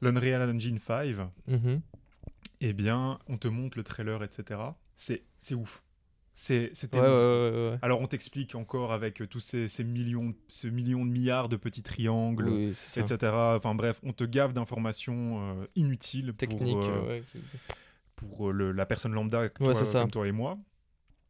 l'Unreal 0.00 0.48
Engine 0.54 0.78
5, 0.78 1.16
Mhm. 1.48 1.80
eh 2.60 2.72
bien, 2.72 3.18
on 3.26 3.36
te 3.38 3.48
montre 3.48 3.76
le 3.76 3.82
trailer, 3.84 4.22
etc. 4.22 4.60
C'est 4.96 5.22
c'est 5.40 5.54
ouf. 5.56 5.82
C'est 6.34 6.70
c'était 6.72 7.00
Ouais. 7.00 7.78
Alors, 7.82 8.00
on 8.00 8.06
t'explique 8.06 8.54
encore 8.54 8.92
avec 8.92 9.20
euh, 9.20 9.26
tous 9.26 9.40
ces, 9.40 9.66
ces 9.68 9.84
millions, 9.84 10.32
ce 10.48 10.68
million 10.68 11.04
de 11.04 11.10
milliards 11.10 11.48
de 11.48 11.56
petits 11.56 11.82
triangles, 11.82 12.48
Oui, 12.48 12.72
etc. 13.00 13.56
Enfin 13.56 13.74
bref, 13.74 13.98
on 14.04 14.12
te 14.12 14.24
gave 14.24 14.52
d'informations 14.52 15.58
euh, 15.60 15.66
inutiles 15.74 16.32
Technique, 16.34 16.78
pour. 16.78 16.88
Pour 18.28 18.48
euh, 18.48 18.52
le- 18.52 18.72
la 18.72 18.86
personne 18.86 19.12
lambda 19.12 19.48
toi, 19.50 19.68
Ouais, 19.74 19.92
comme 19.92 20.10
toi 20.10 20.26
et 20.26 20.32
moi. 20.32 20.58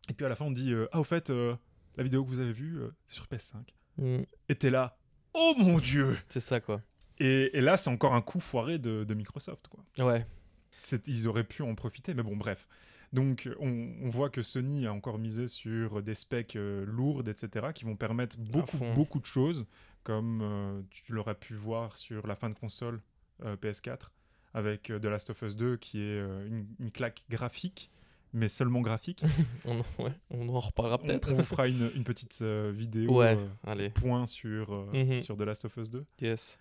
Et 0.08 0.14
puis 0.14 0.24
à 0.26 0.28
la 0.28 0.34
fin, 0.36 0.44
on 0.46 0.50
dit 0.50 0.72
euh, 0.72 0.88
Ah, 0.92 1.00
au 1.00 1.04
fait, 1.04 1.30
euh, 1.30 1.54
la 1.96 2.02
vidéo 2.04 2.24
que 2.24 2.28
vous 2.28 2.40
avez 2.40 2.52
vue, 2.52 2.80
c'est 3.08 3.14
sur 3.16 3.26
PS5. 3.26 3.56
Mm, 3.98 4.22
Et 4.48 4.54
t'es 4.56 4.70
là 4.70 4.96
Oh 5.34 5.54
mon 5.58 5.78
dieu 5.78 6.16
C'est 6.28 6.40
ça, 6.40 6.60
quoi. 6.60 6.82
et, 7.18 7.56
et 7.56 7.60
là, 7.60 7.76
c'est 7.76 7.90
encore 7.90 8.14
un 8.14 8.22
coup 8.22 8.40
foiré 8.40 8.78
de, 8.78 9.04
de 9.04 9.14
Microsoft. 9.14 9.68
Quoi. 9.68 9.84
Ouais. 10.06 10.26
Ils 11.06 11.28
auraient 11.28 11.44
pu 11.44 11.62
en 11.62 11.74
profiter, 11.74 12.12
mais 12.14 12.22
bon, 12.22 12.36
bref. 12.36 12.66
Donc, 13.12 13.48
on, 13.60 13.92
on 14.02 14.08
voit 14.08 14.30
que 14.30 14.42
Sony 14.42 14.86
a 14.86 14.92
encore 14.92 15.18
misé 15.18 15.46
sur 15.46 16.02
des 16.02 16.14
specs 16.14 16.56
euh, 16.56 16.84
lourdes, 16.86 17.28
etc., 17.28 17.66
qui 17.74 17.84
vont 17.84 17.94
permettre 17.96 18.36
beaucoup, 18.38 18.78
beaucoup 18.94 19.20
de 19.20 19.26
choses, 19.26 19.66
comme 20.02 20.40
euh, 20.42 20.82
tu 20.90 21.12
l'aurais 21.12 21.34
pu 21.34 21.54
voir 21.54 21.96
sur 21.96 22.26
la 22.26 22.34
fin 22.34 22.48
de 22.50 22.54
console 22.58 23.00
euh, 23.44 23.54
PS4, 23.56 24.08
avec 24.54 24.90
euh, 24.90 24.98
The 24.98 25.04
Last 25.06 25.30
of 25.30 25.40
Us 25.42 25.56
2, 25.56 25.76
qui 25.76 25.98
est 25.98 26.20
euh, 26.20 26.46
une, 26.46 26.66
une 26.80 26.90
claque 26.90 27.24
graphique, 27.30 27.90
mais 28.32 28.48
seulement 28.48 28.80
graphique. 28.80 29.22
On, 29.64 29.80
en- 29.80 30.02
ouais, 30.04 30.12
on 30.30 30.48
en 30.48 30.60
reparlera 30.60 30.98
peut-être. 30.98 31.32
on 31.34 31.42
fera 31.44 31.68
une, 31.68 31.90
une 31.94 32.04
petite 32.04 32.38
euh, 32.42 32.72
vidéo 32.74 33.18
Ouais, 33.20 33.36
euh, 33.36 33.46
allez. 33.66 33.90
point 33.90 34.26
sur, 34.26 34.72
euh, 34.74 34.86
Mhm. 34.92 35.20
sur 35.20 35.36
The 35.36 35.42
Last 35.42 35.64
of 35.66 35.76
Us 35.76 35.90
2. 35.90 36.04
Yes. 36.20 36.58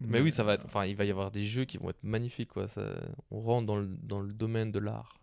Mais 0.00 0.20
oui, 0.20 0.32
ça 0.32 0.42
va 0.42 0.54
être. 0.54 0.64
Enfin, 0.66 0.84
il 0.84 0.96
va 0.96 1.04
y 1.04 1.10
avoir 1.12 1.30
des 1.30 1.44
jeux 1.44 1.64
qui 1.64 1.78
vont 1.78 1.88
être 1.90 2.02
magnifiques, 2.02 2.48
quoi. 2.48 2.66
Ça... 2.66 2.82
On 3.30 3.38
rentre 3.40 3.66
dans 3.66 3.76
le, 3.76 3.86
dans 4.02 4.18
le 4.18 4.32
domaine 4.32 4.72
de 4.72 4.80
l'art. 4.80 5.20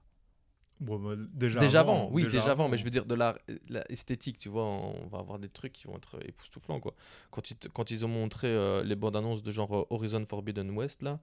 Bon, 0.80 0.98
bah, 0.98 1.16
déjà, 1.34 1.60
Déjà, 1.60 1.82
avant, 1.82 2.04
avant, 2.06 2.10
oui, 2.14 2.24
déjà, 2.28 2.52
avant, 2.52 2.70
mais 2.70 2.78
je 2.78 2.86
veux 2.86 2.90
dire 2.90 3.06
de 3.06 3.14
l'art 3.14 3.38
la 3.68 3.84
esthétique, 3.92 4.38
tu 4.38 4.48
vois, 4.48 4.64
on 4.64 5.08
va 5.08 5.20
avoir 5.20 5.38
des 5.38 5.50
trucs 5.50 5.74
qui 5.74 5.88
vont 5.88 5.98
être 5.98 6.26
époustouflants, 6.26 6.80
quoi. 6.80 6.96
Quand 7.32 7.52
ils, 7.52 7.58
te- 7.58 7.68
quand 7.68 7.92
ils 7.92 8.06
ont 8.06 8.10
montré 8.10 8.48
les 8.86 8.96
bandes 8.96 9.18
annonces 9.18 9.44
de 9.44 9.52
genre 9.52 9.86
Horizon 9.90 10.26
Forbidden 10.26 10.70
West, 10.72 11.02
là, 11.02 11.20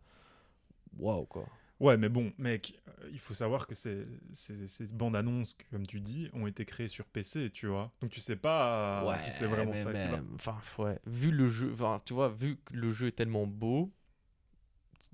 waouh, 0.99 1.27
quoi. 1.27 1.47
Ouais, 1.79 1.99
mais 1.99 2.09
bon, 2.09 2.33
mec, 2.39 2.81
euh, 2.89 3.11
il 3.13 3.19
faut 3.19 3.35
savoir 3.35 3.67
que 3.67 3.75
ces, 3.75 4.07
ces, 4.33 4.67
ces 4.67 4.87
bandes 4.87 5.15
annonces, 5.15 5.55
comme 5.71 5.87
tu 5.87 6.01
dis, 6.01 6.31
ont 6.33 6.47
été 6.47 6.65
créées 6.65 6.89
sur 6.89 7.05
PC, 7.05 7.51
tu 7.51 7.67
vois. 7.67 7.93
Donc 8.01 8.11
tu 8.11 8.21
sais 8.21 8.37
pas 8.37 9.05
euh, 9.05 9.19
si 9.19 9.31
c'est 9.31 9.47
vraiment 9.47 9.73
mais- 9.73 9.83
ça 9.83 9.93
qui 9.93 10.09
va. 10.09 10.21
Enfin, 10.35 10.57
ouais. 10.79 10.99
Vu 11.07 11.31
le 11.31 11.49
jeu, 11.49 11.75
tu 12.07 12.15
vois, 12.15 12.31
vu 12.31 12.57
que 12.57 12.75
le 12.75 12.93
jeu 12.93 13.09
est 13.09 13.13
tellement 13.13 13.47
beau, 13.47 13.93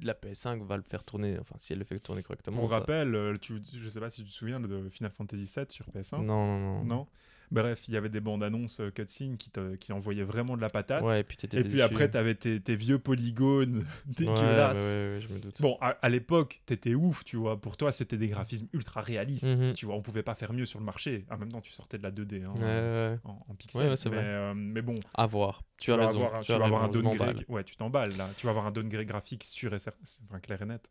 la 0.02 0.14
PS5 0.14 0.62
va 0.62 0.76
le 0.76 0.82
faire 0.82 1.02
tourner, 1.04 1.36
enfin, 1.40 1.56
si 1.58 1.72
elle 1.72 1.80
le 1.80 1.84
fait 1.84 1.98
tourner 1.98 2.22
correctement. 2.22 2.60
Pour 2.60 2.70
ça- 2.70 2.78
rappel, 2.78 3.14
euh, 3.14 3.36
tu, 3.36 3.60
je 3.72 3.88
sais 3.88 4.00
pas 4.00 4.10
si 4.10 4.22
tu 4.22 4.30
te 4.30 4.34
souviens 4.34 4.60
de 4.60 4.88
Final 4.88 5.10
Fantasy 5.12 5.52
VII 5.56 5.66
sur 5.68 5.86
PS1. 5.88 6.22
Non, 6.22 6.46
non, 6.46 6.58
non. 6.58 6.84
Non? 6.84 7.06
Bref, 7.52 7.86
il 7.86 7.94
y 7.94 7.96
avait 7.98 8.08
des 8.08 8.20
bandes 8.20 8.42
annonces 8.42 8.80
euh, 8.80 8.90
cutscenes 8.90 9.36
qui, 9.36 9.50
te- 9.50 9.76
qui 9.76 9.92
envoyaient 9.92 10.24
vraiment 10.24 10.56
de 10.56 10.62
la 10.62 10.70
patate. 10.70 11.02
Ouais, 11.04 11.20
et 11.20 11.24
puis 11.24 11.36
Et 11.78 11.82
après, 11.82 12.10
t'avais 12.10 12.34
tes, 12.34 12.60
tes 12.60 12.74
vieux 12.74 12.98
polygones 12.98 13.84
dégueulasses. 14.06 14.76
ouais, 14.78 14.82
ouais, 14.82 15.14
ouais, 15.16 15.20
je 15.20 15.28
me 15.32 15.38
doute. 15.38 15.60
Bon, 15.60 15.76
à, 15.80 15.88
à 16.00 16.08
l'époque, 16.08 16.62
t'étais 16.66 16.94
ouf, 16.94 17.24
tu 17.24 17.36
vois. 17.36 17.60
Pour 17.60 17.76
toi, 17.76 17.92
c'était 17.92 18.16
des 18.16 18.28
graphismes 18.28 18.68
ultra 18.72 19.02
réalistes. 19.02 19.46
Mhm. 19.46 19.74
Tu 19.74 19.84
vois, 19.86 19.94
on 19.94 20.02
pouvait 20.02 20.22
pas 20.22 20.34
faire 20.34 20.52
mieux 20.52 20.64
sur 20.64 20.78
le 20.78 20.84
marché. 20.86 21.26
En 21.30 21.36
même 21.36 21.52
temps, 21.52 21.60
tu 21.60 21.72
sortais 21.72 21.98
de 21.98 22.02
la 22.02 22.10
2D 22.10 22.42
hein, 22.44 23.18
en, 23.24 23.44
en 23.48 23.54
pixels. 23.54 23.82
Mais, 24.10 24.16
euh, 24.16 24.54
mais 24.54 24.80
bon, 24.82 24.94
À 25.14 25.26
voir. 25.26 25.62
Tu 25.80 25.92
as 25.92 25.96
raison. 25.96 26.24
avoir, 26.24 26.40
tu 26.40 26.46
tu 26.46 26.52
as 26.52 26.58
vas 26.58 26.64
avoir 26.66 26.84
un 26.84 26.86
raison, 26.86 27.00
downgrade. 27.02 27.44
Ouais, 27.48 27.64
tu 27.64 27.76
t'emballes 27.76 28.16
là. 28.16 28.28
Tu 28.36 28.46
vas 28.46 28.50
avoir 28.50 28.66
un 28.66 28.70
downgrade 28.72 29.06
graphique 29.06 29.44
sûr 29.44 29.74
et 29.74 29.78
certain, 29.78 30.02
enfin, 30.30 30.40
clair 30.40 30.62
et 30.62 30.66
net. 30.66 30.88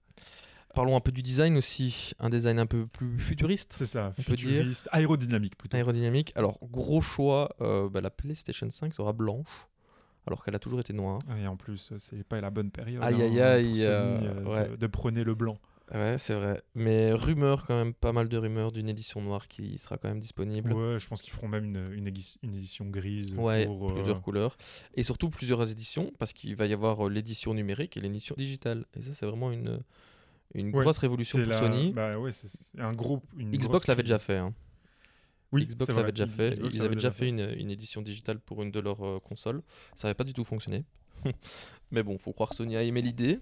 Parlons 0.74 0.96
un 0.96 1.00
peu 1.02 1.12
du 1.12 1.22
design 1.22 1.58
aussi. 1.58 2.14
Un 2.20 2.30
design 2.30 2.60
un 2.60 2.66
peu 2.66 2.88
plus 2.88 3.20
futuriste, 3.20 3.74
C'est 3.78 3.86
ça, 3.86 4.14
On 4.18 4.22
peut 4.24 4.36
dire. 4.36 4.48
futuriste, 4.50 4.88
aérodynamique 4.92 5.58
plutôt. 5.58 5.76
aérodynamique. 5.78 6.32
Alors, 6.36 6.60
gros 6.64 7.02
choix, 7.02 7.54
euh, 7.62 7.90
bah, 7.90 8.02
la 8.02 8.10
PlayStation 8.10 8.70
5 8.72 8.94
sera 8.94 9.12
blanche, 9.14 9.68
alors 10.28 10.44
qu'elle 10.46 10.56
a 10.56 10.60
toujours 10.60 10.80
été 10.80 10.94
noire. 10.94 11.20
Et 11.42 11.48
en 11.48 11.58
plus, 11.58 11.92
c'est 11.98 12.24
pas 12.24 12.40
la 12.42 12.50
bonne 12.50 12.72
période 12.72 13.04
Aïe, 13.04 13.16
hein, 13.16 13.26
aïe, 13.26 13.42
aïe, 13.42 13.64
pour 13.68 13.76
Sony, 13.78 13.86
euh, 13.86 14.20
euh, 14.34 14.44
ouais. 14.46 14.70
de, 14.70 14.76
de 14.78 14.88
prôner 14.88 15.24
le 15.24 15.36
blanc. 15.36 15.58
Ouais, 15.94 16.16
c'est 16.18 16.36
vrai. 16.36 16.62
Mais 16.74 17.12
rumeur, 17.12 17.66
quand 17.66 17.76
même, 17.76 17.94
pas 17.94 18.14
mal 18.14 18.30
de 18.30 18.38
rumeurs 18.38 18.72
d'une 18.72 18.88
édition 18.88 19.22
noire 19.22 19.50
qui 19.50 19.78
sera 19.78 19.98
quand 19.98 20.08
même 20.08 20.22
disponible. 20.22 20.72
Ouais, 20.72 20.98
je 21.00 21.08
pense 21.10 21.22
qu'ils 21.22 21.34
feront 21.34 21.50
même 21.50 21.66
une, 21.66 21.92
une, 21.92 22.08
édi- 22.08 22.38
une 22.44 22.56
édition 22.56 22.86
grise 22.86 23.36
Ouais, 23.36 23.66
pour 23.66 23.90
euh, 23.90 23.94
plusieurs 23.94 24.22
couleurs. 24.22 24.56
Et 24.96 25.04
surtout 25.04 25.30
plusieurs 25.30 25.70
éditions, 25.70 26.14
parce 26.18 26.32
qu'il 26.32 26.56
va 26.56 26.66
y 26.66 26.72
avoir 26.72 27.10
l'édition 27.10 27.54
numérique 27.54 27.98
et 27.98 28.00
l'édition 28.00 28.36
digitale. 28.38 28.86
Et 28.98 29.02
ça, 29.02 29.10
c'est 29.20 29.26
vraiment 29.26 29.52
une, 29.52 29.82
une 30.54 30.68
Ouais, 30.76 30.84
grosse 30.84 30.98
révolution 30.98 31.40
pour 31.40 31.48
la- 31.50 31.60
Sony. 31.60 31.92
Bah 31.94 32.18
ouais, 32.20 32.32
c'est- 32.32 32.48
c'est 32.48 32.80
un 32.80 32.92
gros. 32.92 33.22
une 33.38 33.52
Xbox 33.52 33.88
l'avait 33.88 34.04
déjà 34.04 34.20
fait. 34.20 34.38
hein. 34.38 34.54
Oui, 35.52 35.66
Xbox 35.66 35.94
l'avait 35.94 36.12
déjà 36.12 36.28
fait. 36.28 36.52
Xbox 36.52 36.76
Ils 36.76 36.82
avaient 36.82 36.96
déjà 36.96 37.12
fait 37.12 37.28
une, 37.28 37.54
une 37.58 37.70
édition 37.72 38.02
digitale 38.02 38.40
pour 38.40 38.64
une 38.64 38.72
de 38.72 38.80
leurs 38.80 39.06
euh, 39.06 39.20
consoles. 39.20 39.62
Ça 39.96 40.08
n'avait 40.08 40.16
pas 40.16 40.24
du 40.24 40.34
tout 40.34 40.44
fonctionné. 40.46 40.86
Mais 41.92 42.04
bon, 42.04 42.18
faut 42.18 42.32
croire 42.32 42.50
que 42.50 42.56
Sony 42.56 42.76
a 42.78 42.84
aimé 42.84 43.02
l'idée. 43.02 43.40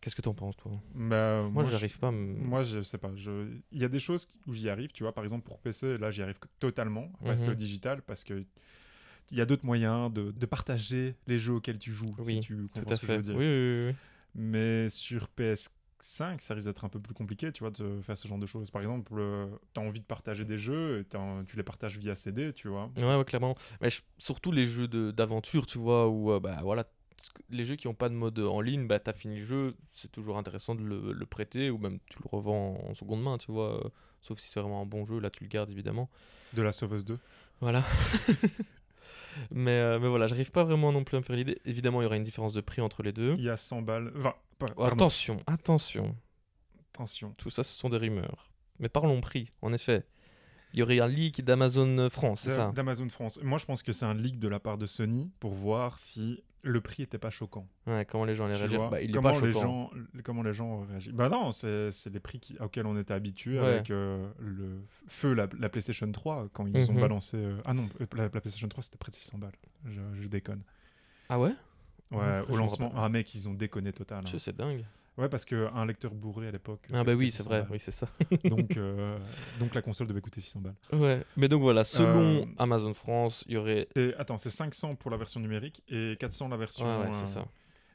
Qu'est-ce 0.00 0.14
que 0.16 0.22
t'en 0.22 0.34
penses, 0.34 0.56
toi? 0.56 0.72
Bah, 0.94 1.42
Moi, 1.50 1.64
je- 1.64 1.70
j'arrive 1.70 1.98
pas 1.98 2.08
à. 2.08 2.10
Moi, 2.10 2.62
je 2.62 2.82
sais 2.82 2.96
pas. 2.98 3.10
Je... 3.16 3.48
Il 3.72 3.80
y 3.80 3.84
a 3.84 3.88
des 3.88 4.00
choses 4.00 4.30
où 4.46 4.52
j'y 4.54 4.68
arrive, 4.70 4.92
tu 4.92 5.02
vois. 5.02 5.12
Par 5.12 5.24
exemple, 5.24 5.44
pour 5.44 5.58
PC, 5.58 5.98
là, 5.98 6.10
j'y 6.10 6.22
arrive 6.22 6.38
totalement 6.58 7.10
à 7.20 7.24
passer 7.26 7.46
Mhm. 7.46 7.52
au 7.52 7.54
digital 7.54 8.02
parce 8.02 8.24
que 8.24 8.44
il 9.30 9.36
y 9.38 9.40
a 9.40 9.46
d'autres 9.46 9.64
moyens 9.66 10.12
de, 10.12 10.32
de 10.32 10.46
partager 10.46 11.14
les 11.26 11.38
jeux 11.38 11.54
auxquels 11.54 11.78
tu 11.78 11.92
joues. 11.92 12.10
Oui, 12.18 12.34
si 12.36 12.40
tu 12.40 12.56
Tout 12.56 12.80
comprends 12.80 12.92
à 12.92 12.94
ce 12.96 13.00
que 13.00 13.06
je 13.06 13.12
fait. 13.12 13.16
veux 13.16 13.22
dire. 13.22 13.36
Oui, 13.36 13.44
oui, 13.46 13.84
oui, 13.84 13.86
oui. 13.90 13.94
Mais 14.34 14.88
sur 14.88 15.28
PS5, 16.00 16.40
ça 16.40 16.54
risque 16.54 16.66
d'être 16.66 16.84
un 16.84 16.88
peu 16.88 16.98
plus 17.00 17.14
compliqué, 17.14 17.52
tu 17.52 17.60
vois, 17.62 17.70
de 17.70 18.00
faire 18.02 18.16
ce 18.18 18.26
genre 18.28 18.38
de 18.38 18.46
choses. 18.46 18.70
Par 18.70 18.80
exemple, 18.82 19.12
tu 19.74 19.80
as 19.80 19.82
envie 19.82 20.00
de 20.00 20.04
partager 20.06 20.44
des 20.44 20.58
jeux, 20.58 21.00
et 21.00 21.44
tu 21.46 21.56
les 21.56 21.62
partages 21.62 21.98
via 21.98 22.14
CD, 22.14 22.52
tu 22.52 22.68
vois. 22.68 22.90
Ouais, 22.98 23.16
ouais, 23.16 23.24
clairement. 23.24 23.54
Mais 23.80 23.90
je- 23.90 24.02
surtout 24.18 24.52
les 24.52 24.66
jeux 24.66 24.88
de- 24.88 25.10
d'aventure, 25.10 25.66
tu 25.66 25.78
vois, 25.78 26.08
où 26.08 26.32
euh, 26.32 26.40
bah 26.40 26.58
voilà, 26.62 26.84
les 27.50 27.64
jeux 27.64 27.76
qui 27.76 27.86
n'ont 27.86 27.94
pas 27.94 28.08
de 28.08 28.14
mode 28.14 28.38
en 28.38 28.60
ligne, 28.62 28.86
bah 28.86 28.98
t'as 28.98 29.12
fini 29.12 29.36
le 29.38 29.44
jeu, 29.44 29.74
c'est 29.92 30.10
toujours 30.10 30.38
intéressant 30.38 30.74
de 30.74 30.82
le, 30.82 31.12
le 31.12 31.26
prêter 31.26 31.68
ou 31.70 31.76
même 31.78 31.98
tu 32.06 32.18
le 32.22 32.28
revends 32.30 32.80
en 32.88 32.94
seconde 32.94 33.22
main, 33.22 33.36
tu 33.38 33.52
vois. 33.52 33.84
euh, 33.84 33.88
Sauf 34.22 34.38
si 34.38 34.48
c'est 34.50 34.60
vraiment 34.60 34.80
un 34.82 34.86
bon 34.86 35.04
jeu, 35.06 35.18
là 35.18 35.28
tu 35.30 35.44
le 35.44 35.48
gardes 35.48 35.70
évidemment. 35.70 36.08
De 36.54 36.62
Last 36.62 36.82
of 36.82 36.92
Us 36.92 37.04
2. 37.04 37.18
Voilà. 37.60 37.84
mais, 39.50 39.70
euh, 39.72 39.98
mais 39.98 40.08
voilà, 40.08 40.26
j'arrive 40.26 40.50
pas 40.50 40.64
vraiment 40.64 40.92
non 40.92 41.04
plus 41.04 41.16
à 41.16 41.20
me 41.20 41.24
faire 41.24 41.36
l'idée. 41.36 41.58
Évidemment, 41.64 42.00
il 42.00 42.04
y 42.04 42.06
aura 42.06 42.16
une 42.16 42.24
différence 42.24 42.52
de 42.52 42.60
prix 42.60 42.80
entre 42.82 43.02
les 43.02 43.12
deux. 43.12 43.34
Il 43.38 43.44
y 43.44 43.50
a 43.50 43.56
100 43.56 43.82
balles. 43.82 44.12
Enfin, 44.16 44.30
pas- 44.30 44.42
Oh, 44.76 44.84
attention, 44.84 45.38
attention. 45.46 46.14
attention. 46.94 47.34
Tout 47.36 47.50
ça, 47.50 47.62
ce 47.62 47.72
sont 47.76 47.88
des 47.88 47.96
rumeurs. 47.96 48.50
Mais 48.78 48.88
parlons 48.88 49.20
prix, 49.20 49.52
en 49.62 49.72
effet. 49.72 50.04
Il 50.72 50.78
y 50.78 50.82
aurait 50.82 51.00
un 51.00 51.08
leak 51.08 51.44
d'Amazon 51.44 52.08
France, 52.10 52.42
c'est 52.44 52.50
ça 52.52 52.70
D'Amazon 52.72 53.08
France. 53.08 53.40
Moi, 53.42 53.58
je 53.58 53.64
pense 53.66 53.82
que 53.82 53.90
c'est 53.90 54.04
un 54.06 54.14
leak 54.14 54.38
de 54.38 54.46
la 54.46 54.60
part 54.60 54.78
de 54.78 54.86
Sony 54.86 55.30
pour 55.40 55.52
voir 55.52 55.98
si 55.98 56.44
le 56.62 56.80
prix 56.80 57.02
était 57.02 57.18
pas 57.18 57.30
choquant. 57.30 57.66
Ouais, 57.88 58.04
comment 58.04 58.24
les 58.24 58.36
gens 58.36 58.44
allaient 58.44 58.54
réagir 58.54 58.88
bah, 58.88 59.00
Il 59.02 59.10
est 59.10 59.12
comment 59.14 59.32
pas 59.32 59.40
les 59.40 59.50
gens, 59.50 59.90
comment 60.22 60.42
les 60.44 60.52
gens 60.52 60.84
réagissent 60.88 61.12
Bah 61.12 61.28
non, 61.28 61.50
c'est 61.50 61.88
les 62.12 62.20
prix 62.20 62.38
qui- 62.38 62.56
auxquels 62.60 62.86
on 62.86 62.96
était 62.98 63.14
habitué 63.14 63.58
Ouais. 63.58 63.66
avec 63.66 63.90
euh, 63.90 64.30
le 64.38 64.80
feu 65.08 65.32
la, 65.32 65.48
la 65.58 65.68
PlayStation 65.70 66.10
3 66.12 66.48
quand 66.52 66.66
ils 66.66 66.88
ont 66.90 66.94
Mhm. 66.94 67.00
balancé. 67.00 67.36
euh, 67.38 67.60
Ah 67.64 67.74
non, 67.74 67.88
euh, 68.00 68.06
la, 68.14 68.24
la 68.24 68.28
PlayStation 68.28 68.68
3 68.68 68.82
c'était 68.84 68.98
près 68.98 69.10
de 69.10 69.16
600 69.16 69.38
balles. 69.38 69.56
Je, 69.86 70.00
je 70.20 70.28
déconne. 70.28 70.62
Ah 71.28 71.40
ouais? 71.40 71.52
Ouais, 72.10 72.40
au 72.48 72.52
me 72.54 72.58
lancement, 72.58 72.92
ah 72.96 73.08
mec, 73.08 73.34
ils 73.34 73.48
ont 73.48 73.54
déconné 73.54 73.92
total. 73.92 74.24
hein. 74.26 74.38
C'est 74.38 74.56
dingue. 74.56 74.84
Ouais, 75.18 75.28
parce 75.28 75.44
qu'un 75.44 75.84
lecteur 75.84 76.14
bourré 76.14 76.48
à 76.48 76.50
l'époque. 76.50 76.86
Ah 76.94 77.04
bah 77.04 77.12
oui, 77.14 77.26
c'est 77.26 77.38
600 77.38 77.44
vrai, 77.50 77.60
balles. 77.60 77.68
oui, 77.72 77.78
c'est 77.78 77.90
ça. 77.92 78.06
donc, 78.44 78.70
euh, 78.78 79.18
donc 79.58 79.74
la 79.74 79.82
console 79.82 80.06
devait 80.06 80.20
coûter 80.22 80.40
600 80.40 80.60
balles. 80.60 80.74
Ouais, 80.98 81.22
mais 81.36 81.46
donc 81.48 81.60
voilà, 81.60 81.84
selon 81.84 82.42
Euh, 82.42 82.44
Amazon 82.58 82.94
France, 82.94 83.44
il 83.46 83.54
y 83.54 83.56
aurait. 83.58 83.86
Et, 83.96 84.14
attends, 84.18 84.38
c'est 84.38 84.50
500 84.50 84.94
pour 84.94 85.10
la 85.10 85.16
version 85.18 85.40
numérique 85.40 85.82
et 85.88 86.16
400 86.18 86.48
la 86.48 86.56
version. 86.56 86.84
Ouais, 86.86 87.04
ouais, 87.04 87.10
euh, 87.10 87.20
c'est 87.20 87.26
ça. 87.26 87.44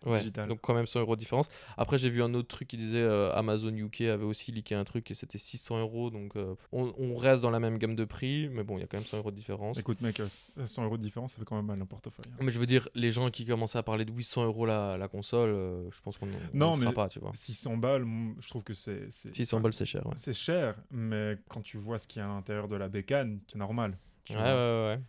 Ouais, 0.05 0.21
donc 0.47 0.59
quand 0.61 0.73
même 0.73 0.85
100 0.85 0.99
euros 0.99 1.15
de 1.15 1.19
différence. 1.19 1.47
Après, 1.77 1.97
j'ai 1.97 2.09
vu 2.09 2.21
un 2.23 2.33
autre 2.33 2.47
truc 2.47 2.67
qui 2.67 2.77
disait 2.77 2.99
euh, 3.01 3.31
Amazon 3.33 3.69
UK 3.75 4.01
avait 4.01 4.23
aussi 4.25 4.51
leaké 4.51 4.75
un 4.75 4.83
truc 4.83 5.09
et 5.11 5.13
c'était 5.13 5.37
600 5.37 5.79
euros. 5.79 6.09
Donc 6.09 6.35
euh, 6.35 6.55
on, 6.71 6.93
on 6.97 7.15
reste 7.15 7.41
dans 7.41 7.49
la 7.51 7.59
même 7.59 7.77
gamme 7.77 7.95
de 7.95 8.05
prix, 8.05 8.47
mais 8.49 8.63
bon, 8.63 8.77
il 8.77 8.81
y 8.81 8.83
a 8.83 8.87
quand 8.87 8.97
même 8.97 9.05
100 9.05 9.17
euros 9.17 9.31
de 9.31 9.35
différence. 9.35 9.77
Écoute, 9.79 10.01
mec, 10.01 10.19
euh, 10.19 10.27
100 10.65 10.83
euros 10.85 10.97
de 10.97 11.01
différence, 11.01 11.33
ça 11.33 11.39
fait 11.39 11.45
quand 11.45 11.55
même 11.55 11.65
mal 11.65 11.81
au 11.81 11.85
portefeuille. 11.85 12.25
hein. 12.31 12.37
Mais 12.41 12.51
je 12.51 12.59
veux 12.59 12.65
dire, 12.65 12.87
les 12.95 13.11
gens 13.11 13.29
qui 13.29 13.45
commençaient 13.45 13.77
à 13.79 13.83
parler 13.83 14.05
de 14.05 14.11
800 14.11 14.45
euros 14.45 14.65
la, 14.65 14.97
la 14.97 15.07
console, 15.07 15.49
euh, 15.49 15.89
je 15.91 16.01
pense 16.01 16.17
qu'on 16.17 16.27
n'y 16.27 16.75
sera 16.75 16.91
pas, 16.93 17.09
tu 17.09 17.19
vois. 17.19 17.31
600 17.33 17.77
balles, 17.77 18.05
je 18.39 18.49
trouve 18.49 18.63
que 18.63 18.73
c'est. 18.73 19.11
c'est- 19.11 19.33
600 19.35 19.57
enfin, 19.57 19.63
balles, 19.63 19.73
c'est 19.73 19.85
cher, 19.85 20.05
ouais. 20.05 20.13
C'est 20.15 20.33
cher, 20.33 20.75
mais 20.91 21.37
quand 21.49 21.61
tu 21.61 21.77
vois 21.77 21.97
ce 21.99 22.07
qu'il 22.07 22.19
y 22.19 22.23
a 22.23 22.25
à 22.25 22.33
l'intérieur 22.33 22.67
de 22.67 22.75
la 22.75 22.87
bécane, 22.89 23.39
c'est 23.47 23.57
normal. 23.57 23.97
ouais, 24.29 24.35
ouais, 24.37 24.41
ouais. 24.43 24.99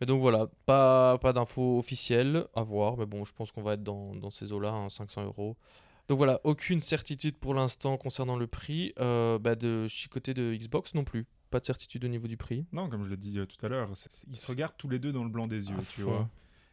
Mais 0.00 0.06
donc 0.06 0.20
voilà, 0.20 0.48
pas, 0.66 1.18
pas 1.18 1.32
d'infos 1.32 1.78
officielles 1.78 2.46
à 2.54 2.62
voir, 2.62 2.96
mais 2.96 3.06
bon, 3.06 3.24
je 3.24 3.32
pense 3.32 3.50
qu'on 3.50 3.62
va 3.62 3.74
être 3.74 3.82
dans, 3.82 4.14
dans 4.14 4.30
ces 4.30 4.52
eaux-là, 4.52 4.70
hein, 4.70 4.88
500 4.88 5.24
euros. 5.24 5.56
Donc 6.08 6.18
voilà, 6.18 6.40
aucune 6.44 6.80
certitude 6.80 7.36
pour 7.36 7.52
l'instant 7.52 7.98
concernant 7.98 8.36
le 8.36 8.46
prix 8.46 8.94
euh, 8.98 9.38
bah, 9.38 9.54
de 9.54 9.86
chez 9.88 10.08
côté 10.08 10.32
de 10.32 10.54
Xbox 10.54 10.94
non 10.94 11.04
plus. 11.04 11.26
pas 11.50 11.60
de 11.60 11.66
certitude 11.66 12.04
au 12.04 12.08
niveau 12.08 12.26
du 12.28 12.36
prix. 12.36 12.64
Non, 12.72 12.88
comme 12.88 13.04
je 13.04 13.10
l'ai 13.10 13.16
dit 13.16 13.38
euh, 13.38 13.44
tout 13.44 13.64
à 13.64 13.68
l'heure, 13.68 13.90
ils 14.30 14.36
se 14.36 14.46
regardent 14.46 14.76
tous 14.78 14.88
les 14.88 14.98
deux 14.98 15.12
dans 15.12 15.24
le 15.24 15.30
blanc 15.30 15.46
des 15.46 15.68
yeux, 15.68 15.76
tu 15.94 16.02
vois. 16.02 16.28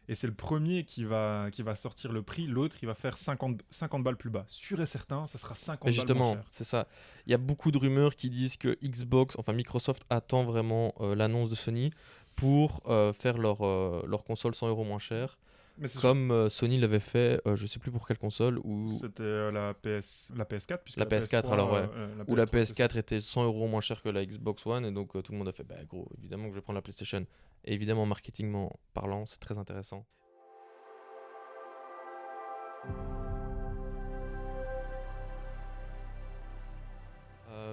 Et 0.08 0.14
c'est 0.14 0.28
le 0.28 0.34
premier 0.34 0.84
qui 0.84 1.04
va, 1.04 1.48
qui 1.50 1.62
va 1.62 1.74
sortir 1.74 2.12
le 2.12 2.22
prix, 2.22 2.46
l'autre 2.46 2.76
il 2.80 2.86
va 2.86 2.94
faire 2.94 3.18
50, 3.18 3.60
50 3.70 4.04
balles 4.04 4.16
plus 4.16 4.30
bas. 4.30 4.44
Sûr 4.46 4.80
et 4.80 4.86
certain, 4.86 5.26
ça 5.26 5.36
sera 5.36 5.56
50 5.56 5.84
Mais 5.84 5.90
balles 5.90 6.16
moins 6.16 6.26
justement, 6.30 6.44
c'est 6.48 6.64
ça. 6.64 6.86
Il 7.26 7.32
y 7.32 7.34
a 7.34 7.38
beaucoup 7.38 7.72
de 7.72 7.78
rumeurs 7.78 8.14
qui 8.14 8.30
disent 8.30 8.56
que 8.56 8.78
Xbox, 8.84 9.36
enfin 9.36 9.52
Microsoft, 9.52 10.04
attend 10.08 10.44
vraiment 10.44 10.94
euh, 11.00 11.16
l'annonce 11.16 11.48
de 11.48 11.56
Sony 11.56 11.90
pour 12.36 12.82
euh, 12.86 13.12
faire 13.12 13.38
leur, 13.38 13.62
euh, 13.62 14.04
leur 14.06 14.22
console 14.24 14.54
100 14.54 14.68
euros 14.68 14.84
moins 14.84 14.98
cher, 14.98 15.38
Mais 15.78 15.88
comme 16.00 16.30
euh, 16.30 16.48
Sony 16.48 16.78
l'avait 16.78 17.00
fait, 17.00 17.40
euh, 17.46 17.56
je 17.56 17.66
sais 17.66 17.78
plus 17.78 17.90
pour 17.90 18.06
quelle 18.06 18.18
console, 18.18 18.58
ou 18.62 18.86
C'était 18.86 19.50
la, 19.50 19.74
PS, 19.74 20.32
la 20.36 20.44
PS4, 20.44 20.78
puisque 20.84 20.98
La 20.98 21.06
PS4, 21.06 21.42
PS3, 21.42 21.52
alors, 21.52 21.72
ouais. 21.72 21.88
où 22.28 22.36
la 22.36 22.44
PS3, 22.44 22.64
c'est 22.66 22.74
ça. 22.76 22.86
PS4 22.86 22.98
était 22.98 23.20
100 23.20 23.44
euros 23.44 23.66
moins 23.66 23.80
cher 23.80 24.02
que 24.02 24.10
la 24.10 24.24
Xbox 24.24 24.64
One, 24.66 24.84
et 24.84 24.92
donc 24.92 25.12
tout 25.22 25.32
le 25.32 25.38
monde 25.38 25.48
a 25.48 25.52
fait, 25.52 25.64
bah 25.64 25.76
gros, 25.88 26.08
évidemment 26.18 26.44
que 26.44 26.50
je 26.50 26.54
vais 26.56 26.62
prendre 26.62 26.76
la 26.76 26.82
PlayStation. 26.82 27.26
Et 27.64 27.72
évidemment, 27.74 28.06
marketingment 28.06 28.78
parlant, 28.94 29.26
c'est 29.26 29.40
très 29.40 29.58
intéressant. 29.58 30.06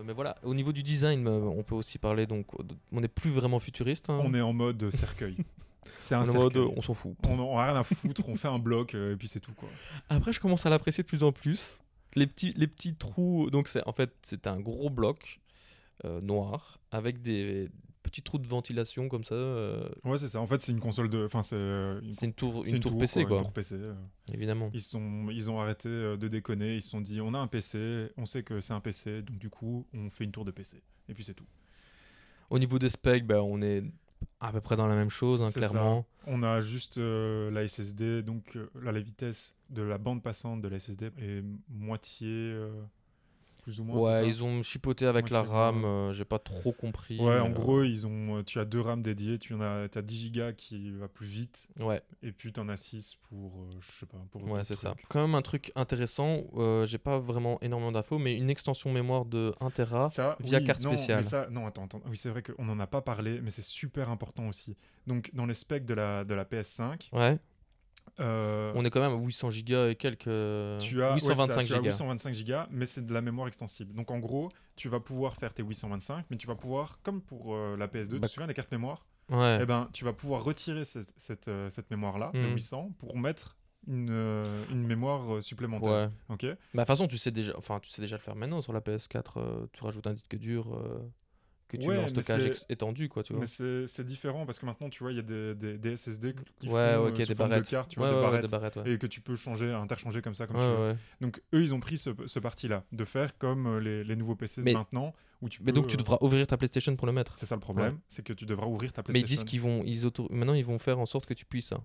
Mais 0.06 0.14
voilà, 0.14 0.36
au 0.44 0.54
niveau 0.54 0.72
du 0.72 0.84
design, 0.84 1.28
euh, 1.28 1.32
on 1.40 1.64
peut 1.64 1.76
aussi 1.76 1.98
parler, 1.98 2.26
donc, 2.26 2.46
de- 2.66 2.76
on 2.92 3.02
n'est 3.02 3.08
plus 3.08 3.32
vraiment 3.32 3.60
futuriste. 3.60 4.10
hein. 4.10 4.20
On 4.24 4.34
est 4.34 4.42
en 4.42 4.54
mode 4.54 4.90
cercueil. 4.92 5.38
c'est 5.98 6.16
un 6.16 6.24
mode, 6.34 6.58
on 6.58 6.82
s'en 6.82 6.94
fout. 6.94 7.16
On 7.28 7.38
n'a 7.56 7.66
rien 7.66 7.76
à 7.80 7.84
foutre, 7.84 8.22
on 8.28 8.36
fait 8.36 8.48
un 8.48 8.60
bloc 8.60 8.96
euh, 8.96 9.14
et 9.14 9.16
puis 9.16 9.28
c'est 9.28 9.40
tout 9.40 9.54
quoi. 9.54 9.70
Après, 10.10 10.34
je 10.34 10.40
commence 10.40 10.66
à 10.66 10.70
l'apprécier 10.70 11.04
de 11.04 11.08
plus 11.08 11.24
en 11.24 11.32
plus. 11.32 11.80
Les 12.16 12.28
petits, 12.28 12.54
les 12.58 12.68
petits 12.68 12.94
trous, 12.96 13.50
donc 13.50 13.68
c'est 13.68 13.86
en 13.88 13.92
fait 13.94 14.12
c'est 14.22 14.46
un 14.46 14.60
gros 14.60 14.90
bloc 14.92 15.40
euh, 16.06 16.22
noir 16.22 16.78
avec 16.92 17.22
des 17.24 17.70
petits 18.14 18.22
trous 18.24 18.38
de 18.38 18.48
ventilation 18.48 19.10
comme 19.10 19.24
ça. 19.24 19.36
euh, 19.36 19.90
Ouais, 20.06 20.18
c'est 20.18 20.28
ça. 20.30 20.40
En 20.40 20.48
fait, 20.48 20.62
c'est 20.62 20.72
une 20.72 20.80
console 20.80 21.10
de. 21.10 21.26
Enfin, 21.26 21.42
c'est 21.42 21.56
euh, 21.58 22.00
une, 22.22 22.34
tour, 22.34 22.64
une 22.66 22.80
tour 22.80 22.98
PC 22.98 23.26
quoi, 23.26 23.40
Une 23.40 23.44
tour 23.44 23.54
PC. 23.54 23.76
euh. 23.76 23.94
évidemment. 24.34 24.70
Ils, 24.74 24.82
sont, 24.82 25.28
ils 25.32 25.52
ont 25.52 25.60
arrêté 25.60 25.90
de 25.90 26.28
déconner. 26.28 26.76
Ils 26.76 26.82
se 26.82 26.90
sont 26.90 27.02
dit 27.02 27.20
on 27.20 27.34
a 27.34 27.40
un 27.40 27.48
PC, 27.48 28.12
on 28.18 28.26
sait 28.26 28.44
que 28.44 28.62
c'est 28.62 28.74
un 28.74 28.80
PC, 28.80 29.22
donc 29.24 29.38
du 29.38 29.50
coup, 29.50 29.86
on 29.94 30.10
fait 30.10 30.24
une 30.24 30.32
tour 30.32 30.46
de 30.46 30.52
PC. 30.52 30.82
Et 31.10 31.14
puis 31.14 31.24
c'est 31.24 31.34
tout. 31.34 31.46
Au 32.50 32.60
niveau 32.60 32.78
des 32.80 32.90
specs, 32.90 33.26
bah, 33.26 33.42
on 33.44 33.62
est 33.62 33.84
à 34.40 34.52
peu 34.52 34.62
près 34.62 34.76
dans 34.76 34.88
la 34.88 34.96
même 34.96 35.10
chose, 35.10 35.42
hein, 35.42 35.48
ça. 35.48 35.60
clairement. 35.60 36.06
On 36.28 36.44
a 36.44 36.60
juste 36.62 36.98
euh, 36.98 37.50
la 37.52 37.68
SSD, 37.68 38.22
donc 38.22 38.56
euh, 38.56 38.70
là, 38.82 38.92
la 38.92 39.00
vitesse 39.00 39.56
de 39.70 39.82
la 39.82 39.98
bande 39.98 40.22
passante 40.22 40.62
de 40.62 40.68
la 40.68 40.80
SSD 40.80 41.08
est 41.18 41.44
moitié. 41.70 42.28
euh, 42.30 42.70
plus 43.64 43.80
ou 43.80 43.84
moins. 43.86 43.98
Ouais, 44.00 44.28
ils 44.28 44.44
ont 44.44 44.62
chipoté 44.62 45.06
avec 45.06 45.30
la 45.30 45.42
RAM, 45.42 45.86
euh, 45.86 46.14
j'ai 46.14 46.26
pas 46.26 46.38
trop 46.40 46.72
compris. 46.74 47.20
Ouais, 47.20 47.40
en 47.40 47.48
mais, 47.48 47.54
gros, 47.54 47.84
ils 47.84 48.06
ont, 48.06 48.38
euh, 48.38 48.44
tu 48.44 48.60
as 48.60 48.66
deux 48.66 48.82
RAM 48.82 49.02
dédiées, 49.02 49.40
tu 49.40 49.54
en 49.54 49.62
as, 49.62 49.88
as 49.96 50.02
10 50.02 50.32
Go 50.32 50.42
qui 50.56 50.92
va 50.92 51.08
plus 51.08 51.26
vite, 51.26 51.68
euh, 51.80 51.86
ouais, 51.86 52.02
et 52.22 52.32
puis 52.32 52.52
tu 52.52 52.60
en 52.60 52.68
as 52.70 52.78
6 52.78 53.18
pour, 53.30 53.62
euh, 53.62 53.78
je 53.80 53.92
sais 53.92 54.06
pas, 54.06 54.18
pour 54.32 54.44
ouais, 54.44 54.64
c'est 54.64 54.76
ça. 54.76 54.94
Quand 55.10 55.22
même 55.22 55.36
un 55.36 55.42
truc 55.42 55.72
intéressant, 55.76 56.44
euh, 56.56 56.86
j'ai 56.86 56.98
pas 56.98 57.20
vraiment 57.20 57.58
énormément 57.62 57.92
d'infos, 57.92 58.20
mais 58.20 58.38
une 58.38 58.50
extension 58.50 58.92
mémoire 58.92 59.26
de 59.26 59.54
1 59.62 59.70
Tera. 59.72 60.10
Ça, 60.10 60.36
via 60.42 60.60
oui, 60.60 60.66
carte 60.66 60.84
non, 60.84 60.92
mais 60.92 60.98
spéciale. 60.98 61.24
ça, 61.24 61.48
non, 61.50 61.66
attends, 61.66 61.86
attends. 61.86 62.02
Oui, 62.08 62.18
c'est 62.18 62.30
vrai 62.30 62.44
qu'on 62.44 62.66
n'en 62.66 62.80
a 62.80 62.88
pas 62.88 63.02
parlé, 63.02 63.40
mais 63.42 63.50
c'est 63.52 63.64
super 63.64 64.10
important 64.10 64.48
aussi. 64.48 64.76
Donc, 65.08 65.30
dans 65.34 65.46
les 65.46 65.54
specs 65.54 65.86
de 65.86 65.94
la, 65.94 66.24
de 66.24 66.34
la 66.34 66.44
PS5, 66.46 67.10
Ouais, 67.14 67.38
euh, 68.20 68.72
on 68.76 68.86
est 68.86 68.90
quand 68.90 69.02
même 69.02 69.12
à 69.14 69.22
800 69.24 69.50
gigas 69.50 69.90
et 69.90 69.96
quelques. 69.96 70.24
tu 70.26 70.30
as, 71.04 71.14
ouais, 71.14 71.20
c'est 71.20 71.26
ça, 71.26 71.34
825 71.34 71.64
tu 71.66 71.74
as 71.74 71.78
gigas. 71.78 71.90
825 71.92 72.34
gigas, 72.34 72.68
mais 72.72 72.86
c'est 72.86 73.06
de 73.06 73.14
la 73.14 73.22
mémoire 73.22 73.48
extensible. 73.48 73.94
Donc, 73.94 74.12
en 74.12 74.20
gros, 74.20 74.50
tu 74.76 74.90
vas 74.90 75.00
pouvoir 75.00 75.36
faire 75.36 75.54
tes 75.54 75.64
825, 75.64 76.26
mais 76.30 76.38
tu 76.38 76.48
vas 76.48 76.56
pouvoir, 76.56 77.00
comme 77.04 77.22
pour 77.22 77.56
euh, 77.56 77.76
la 77.78 77.88
PS2, 77.88 78.16
tu 78.16 78.22
te 78.22 78.28
souviens, 78.28 78.48
les 78.48 78.54
cartes 78.54 78.72
mémoire? 78.72 79.06
Ouais. 79.30 79.60
Eh 79.62 79.66
ben, 79.66 79.90
tu 79.94 80.04
vas 80.06 80.14
pouvoir 80.14 80.44
retirer 80.44 80.86
cette, 80.86 81.14
cette, 81.18 81.48
euh, 81.48 81.70
cette 81.70 81.90
mémoire-là, 81.90 82.32
de 82.34 82.40
Mhm. 82.40 82.54
800, 82.54 82.92
pour 83.00 83.18
mettre 83.18 83.58
une, 83.88 84.10
euh, 84.12 84.64
une 84.72 84.86
mémoire 84.86 85.36
euh, 85.36 85.42
supplémentaire. 85.42 85.92
Ouais. 85.92 86.10
Ok 86.30 86.44
Bah, 86.46 86.48
de 86.52 86.56
toute 86.80 86.86
façon, 86.88 87.08
tu 87.08 87.18
sais 87.18 87.32
déjà, 87.32 87.54
enfin, 87.58 87.80
tu 87.82 87.90
sais 87.90 88.02
déjà 88.02 88.16
le 88.18 88.22
faire 88.22 88.36
maintenant 88.36 88.62
sur 88.62 88.74
la 88.74 88.80
PS4. 88.82 89.38
euh, 89.40 89.66
tu 89.74 89.84
rajoutes 89.84 90.08
un 90.08 90.14
disque 90.14 90.36
dur 90.38 90.74
euh, 90.76 91.00
que 91.78 91.84
tu 91.84 91.90
Ouais, 91.90 91.98
mets 91.98 92.04
en 92.04 92.08
stockage 92.08 92.52
étendu, 92.70 93.10
quoi, 93.10 93.24
tu 93.24 93.34
vois. 93.34 93.42
Mais 93.42 93.86
c'est 93.88 94.04
différent 94.06 94.46
parce 94.46 94.60
que 94.60 94.66
maintenant, 94.66 94.90
tu 94.90 95.04
vois, 95.04 95.12
il 95.12 95.16
y 95.18 95.20
a 95.20 95.24
des, 95.24 95.56
des, 95.56 95.78
des 95.78 95.98
SSD 95.98 96.34
qui 96.60 96.68
Ouais, 96.68 96.94
font 96.96 97.06
euh, 97.08 97.12
des 97.12 97.26
de 97.26 97.34
barrettes. 97.34 97.68
carte, 97.70 97.90
tu 97.90 98.00
vois, 98.00 98.10
des 98.10 98.16
barrettes. 98.22 98.42
des 98.42 98.48
barrettes, 98.48 98.76
ouais. 98.78 98.92
et 98.94 98.98
que 98.98 99.08
tu 99.08 99.22
peux 99.22 99.36
changer, 99.36 99.72
interchanger 99.72 100.22
comme 100.22 100.36
ça, 100.36 100.48
comme 100.48 100.58
tu 100.58 100.62
veux. 100.64 100.96
Donc 101.22 101.42
eux, 101.54 101.62
ils 101.62 101.74
ont 101.74 101.80
pris 101.80 101.98
ce, 101.98 102.10
ce 102.26 102.40
parti-là, 102.40 102.84
de 102.92 103.06
faire 103.06 103.38
comme 103.38 103.68
euh, 103.68 103.80
les, 103.80 104.04
les 104.04 104.16
nouveaux 104.16 104.36
PC 104.36 104.62
de 104.64 104.72
maintenant, 104.72 105.14
où 105.42 105.50
tu 105.50 105.60
peux... 105.60 105.66
Mais 105.66 105.72
donc, 105.72 105.88
tu 105.88 105.96
euh, 105.96 105.98
devras 106.00 106.18
ouvrir 106.22 106.48
ta 106.48 106.58
PlayStation 106.58 106.96
pour 106.96 107.08
le 107.08 107.14
mettre. 107.14 107.38
C'est 107.38 107.46
ça 107.46 107.56
le 107.56 107.62
problème, 107.62 108.00
c'est 108.08 108.24
que 108.24 108.34
tu 108.34 108.46
devras 108.46 108.68
ouvrir 108.68 108.94
ta 108.94 109.02
Mais 109.10 109.20
ils 109.20 109.24
PlayStation. 109.26 109.44
disent 109.44 109.50
qu'ils 109.50 109.62
vont, 109.62 109.82
ils 109.86 110.36
maintenant 110.36 110.54
ils 110.54 110.66
vont 110.66 110.80
faire 110.80 111.00
en 111.00 111.06
sorte 111.06 111.26
que 111.26 111.34
tu 111.34 111.46
puisses. 111.46 111.72
hein. 111.72 111.84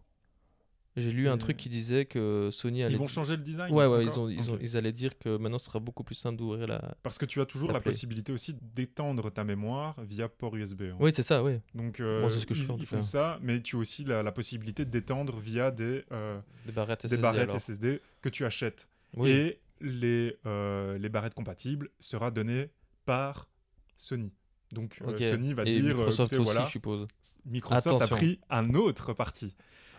J'ai 1.00 1.10
lu 1.10 1.28
un 1.28 1.36
Et- 1.36 1.38
truc 1.38 1.56
qui 1.56 1.68
disait 1.68 2.04
que 2.04 2.48
Sony 2.52 2.82
allait. 2.82 2.94
Ils 2.94 2.98
vont 2.98 3.06
changer 3.06 3.36
le 3.36 3.42
design 3.42 3.72
Ouais, 3.72 3.86
ouais, 3.86 4.04
ils, 4.04 4.18
ont, 4.18 4.28
ils, 4.28 4.50
ont- 4.50 4.58
ils 4.60 4.76
allaient 4.76 4.92
dire 4.92 5.18
que 5.18 5.36
maintenant 5.36 5.58
ce 5.58 5.66
sera 5.66 5.78
beaucoup 5.80 6.04
plus 6.04 6.14
simple 6.14 6.36
d'ouvrir 6.36 6.66
la. 6.66 6.94
Parce 7.02 7.18
que 7.18 7.26
tu 7.26 7.40
as 7.40 7.46
toujours 7.46 7.72
la 7.72 7.80
possibilité 7.80 8.32
aussi 8.32 8.54
d'étendre 8.74 9.30
ta 9.30 9.44
mémoire 9.44 9.94
via 10.02 10.28
port 10.28 10.54
USB. 10.56 10.82
hein. 10.82 10.96
Oui, 11.00 11.10
c'est 11.14 11.22
ça, 11.22 11.42
oui. 11.42 11.60
Donc 11.74 12.00
euh, 12.00 12.20
Moi, 12.20 12.30
c'est 12.30 12.38
ce 12.40 12.46
que 12.46 12.54
je 12.54 12.62
ils, 12.62 12.66
fais, 12.66 12.72
en 12.72 12.78
ils 12.78 12.86
font 12.86 13.02
ça, 13.02 13.38
mais 13.42 13.60
tu 13.62 13.76
as 13.76 13.78
aussi 13.78 14.04
la, 14.04 14.22
la 14.22 14.32
possibilité 14.32 14.84
d'étendre 14.84 15.38
via 15.38 15.70
des, 15.70 16.04
euh, 16.12 16.38
Des 16.66 16.72
barrettes 16.72 17.02
des 17.02 17.08
SSD. 17.08 17.22
barrettes 17.22 17.42
alors. 17.50 17.60
SSD 17.60 18.00
que 18.22 18.28
tu 18.28 18.44
achètes. 18.44 18.88
Oui. 19.16 19.30
Et 19.30 19.60
les, 19.80 20.36
euh, 20.46 20.98
les 20.98 21.08
barrettes 21.08 21.34
compatibles 21.34 21.90
sera 22.00 22.30
données 22.30 22.70
par 23.04 23.48
Sony. 23.96 24.32
Donc 24.72 24.98
euh. 25.00 25.16
Sony 25.30 25.54
va 25.54 25.62
Et 25.62 25.70
dire, 25.70 25.84
euh, 25.84 25.88
Microsoft 25.94 26.32
écoutez, 26.32 26.36
aussi, 26.48 26.52
voilà, 26.52 26.66
je 26.66 26.70
suppose. 26.72 27.06
Microsoft 27.46 27.86
Attention. 27.86 28.16
a 28.16 28.18
pris 28.18 28.38
un 28.50 28.74
autre 28.74 29.12
parti. 29.14 29.54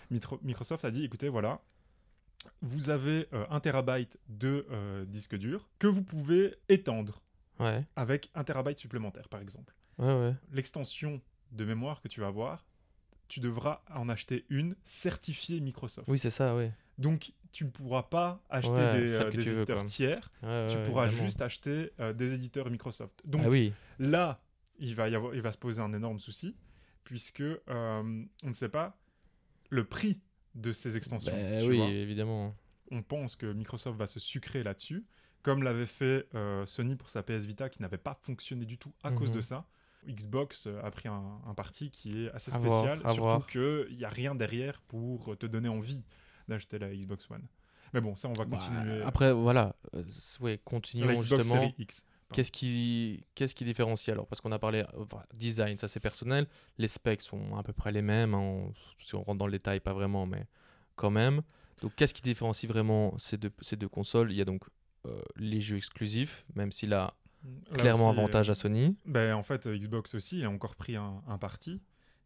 Microsoft 0.10 0.86
a 0.86 0.92
dit, 0.92 1.04
écoutez, 1.06 1.30
voilà, 1.30 1.62
vous 2.62 2.90
avez 2.90 3.28
euh, 3.34 3.46
un 3.50 3.60
terabyte 3.60 4.18
de 4.28 4.66
euh, 4.72 5.06
disque 5.06 5.36
dur 5.36 5.70
que 5.80 5.88
vous 5.88 6.04
pouvez 6.04 6.56
étendre 6.70 7.22
Ouais, 7.60 7.84
avec 7.98 8.32
un 8.36 8.44
terabyte 8.46 8.80
supplémentaire, 8.80 9.28
par 9.28 9.42
exemple. 9.42 9.76
ouais, 9.98 10.08
ouais. 10.14 10.34
L'extension 10.52 11.22
de 11.52 11.66
mémoire 11.66 12.02
que 12.02 12.08
tu 12.08 12.22
vas 12.22 12.28
avoir, 12.28 12.66
tu 13.28 13.40
devras 13.42 13.82
en 13.94 14.08
acheter 14.08 14.46
une 14.50 14.76
certifiée 14.84 15.60
Microsoft. 15.60 16.08
Oui, 16.08 16.18
c'est 16.18 16.30
ça, 16.30 16.56
oui. 16.56 16.70
Donc, 16.98 17.34
tu 17.52 17.66
ne 17.66 17.70
pourras 17.70 18.04
pas 18.04 18.42
acheter 18.50 18.72
Ouais, 18.74 19.00
des, 19.02 19.14
euh, 19.20 19.30
des 19.32 19.38
tu 19.44 19.50
éditeurs 19.50 19.84
tiers, 19.86 20.32
Ouais, 20.42 20.68
tu 20.70 20.78
ouais, 20.78 20.86
pourras 20.86 21.06
évidemment. 21.08 21.26
juste 21.28 21.42
acheter 21.42 21.92
euh, 22.00 22.14
des 22.14 22.34
éditeurs 22.34 22.70
Microsoft. 22.70 23.22
Donc 23.26 23.42
Ah 23.46 23.50
oui. 23.50 23.74
là, 24.00 24.42
il 24.78 24.96
va, 24.96 25.10
y 25.10 25.16
avoir, 25.16 25.36
il 25.36 25.42
va 25.42 25.52
se 25.52 25.58
poser 25.58 25.82
un 25.82 25.92
énorme 25.94 26.20
souci, 26.20 26.56
puisque 27.04 27.42
euh, 27.42 27.60
on 27.68 28.48
ne 28.48 28.54
sait 28.54 28.70
pas 28.70 28.98
le 29.70 29.84
prix 29.84 30.20
de 30.56 30.72
ces 30.72 30.98
extensions. 30.98 31.32
Bah 31.32 31.66
oui, 31.68 31.78
vois. 31.78 31.88
évidemment. 31.90 32.56
On 32.92 33.04
pense 33.04 33.36
que 33.36 33.46
Microsoft 33.52 33.98
va 34.00 34.08
se 34.08 34.20
sucrer 34.20 34.64
là-dessus, 34.64 35.06
comme 35.44 35.62
l'avait 35.64 35.86
fait 35.86 36.28
euh, 36.34 36.66
Sony 36.66 36.96
pour 36.96 37.10
sa 37.10 37.22
PS 37.24 37.46
Vita, 37.46 37.70
qui 37.70 37.82
n'avait 37.82 37.98
pas 38.00 38.20
fonctionné 38.24 38.66
du 38.66 38.78
tout 38.78 38.92
à 39.04 39.12
cause 39.12 39.30
Mhm. 39.30 39.36
de 39.36 39.42
ça. 39.42 39.66
Xbox 40.08 40.66
euh, 40.68 40.80
a 40.84 40.90
pris 40.92 41.08
un, 41.10 41.40
un 41.46 41.54
parti 41.54 41.92
qui 41.92 42.26
est 42.26 42.32
assez 42.32 42.52
voir, 42.52 42.86
spécial, 42.96 43.14
surtout 43.14 43.46
qu'il 43.48 43.98
n'y 43.98 44.06
a 44.06 44.10
rien 44.10 44.34
derrière 44.34 44.82
pour 44.88 45.38
te 45.38 45.46
donner 45.46 45.70
envie 45.70 46.04
d'acheter 46.48 46.80
la 46.80 46.90
Xbox 46.96 47.30
One. 47.30 47.46
Mais 47.94 48.02
bon, 48.02 48.16
ça, 48.16 48.28
on 48.30 48.34
va 48.34 48.46
Bah, 48.46 48.58
continuer. 48.58 49.02
après, 49.04 49.34
voilà. 49.34 49.76
euh, 49.96 50.04
ouais, 50.42 50.60
continuons 50.64 51.08
la 51.08 51.16
Xbox 51.16 51.42
justement. 51.44 51.62
Series 51.62 51.76
X. 51.80 52.06
Qu'est-ce 52.34 52.52
qui, 52.52 53.24
qu'est-ce 53.36 53.56
qui 53.56 53.64
différencie 53.64 54.10
alors? 54.14 54.28
Parce 54.28 54.40
qu'on 54.42 54.52
a 54.52 54.60
parlé 54.60 54.82
euh, 54.82 55.04
enfin, 55.04 55.24
design, 55.34 55.78
ça 55.78 55.88
c'est 55.88 56.00
personnel. 56.00 56.48
Les 56.78 56.88
specs 56.88 57.22
sont 57.22 57.56
à 57.58 57.64
peu 57.64 57.74
près 57.74 57.92
les 57.92 58.02
mêmes. 58.04 58.34
hein, 58.34 58.40
on- 58.40 58.74
si 59.00 59.16
on 59.16 59.24
rentre 59.24 59.40
dans 59.40 59.48
le 59.48 59.52
détail, 59.54 59.80
pas 59.80 59.94
vraiment, 59.94 60.26
mais 60.26 60.46
quand 60.96 61.10
même. 61.10 61.42
Donc 61.82 61.96
qu'est-ce 61.96 62.14
qui 62.14 62.22
différencie 62.22 62.70
vraiment 62.70 63.18
ces 63.18 63.38
deux, 63.38 63.52
ces 63.62 63.78
deux 63.78 63.88
consoles? 63.90 64.32
Il 64.32 64.38
y 64.38 64.42
a 64.42 64.46
donc 64.46 64.64
euh, 65.06 65.22
les 65.38 65.62
jeux 65.62 65.78
exclusifs, 65.78 66.46
même 66.56 66.72
s'il 66.72 66.94
a 66.94 67.16
Là 67.72 67.78
clairement 67.78 68.10
aussi, 68.10 68.20
avantage 68.20 68.50
euh, 68.50 68.52
à 68.52 68.56
Sony. 68.56 68.96
Ben, 69.06 69.34
en 69.34 69.44
fait, 69.44 69.66
euh, 69.66 69.78
Xbox 69.78 70.14
aussi 70.14 70.44
a 70.44 70.50
encore 70.50 70.76
pris 70.76 70.98
un, 70.98 71.24
un 71.28 71.38
parti 71.38 71.82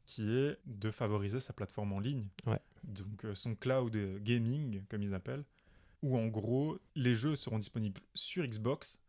qui 0.06 0.28
est 0.30 0.58
de 0.66 0.92
favoriser 0.92 1.40
sa 1.40 1.54
plateforme 1.54 1.94
en 1.94 2.00
ligne. 2.00 2.28
Ouais. 2.48 2.60
Donc 2.84 3.24
euh, 3.24 3.36
son 3.36 3.56
cloud 3.56 3.96
euh, 3.96 4.18
gaming, 4.20 4.82
comme 4.90 5.04
ils 5.04 5.14
appellent, 5.14 5.46
où 6.02 6.18
en 6.18 6.28
gros, 6.28 6.78
les 6.96 7.16
jeux 7.16 7.36
seront 7.38 7.60
disponibles 7.60 8.02
sur 8.16 8.44
Xbox, 8.46 9.00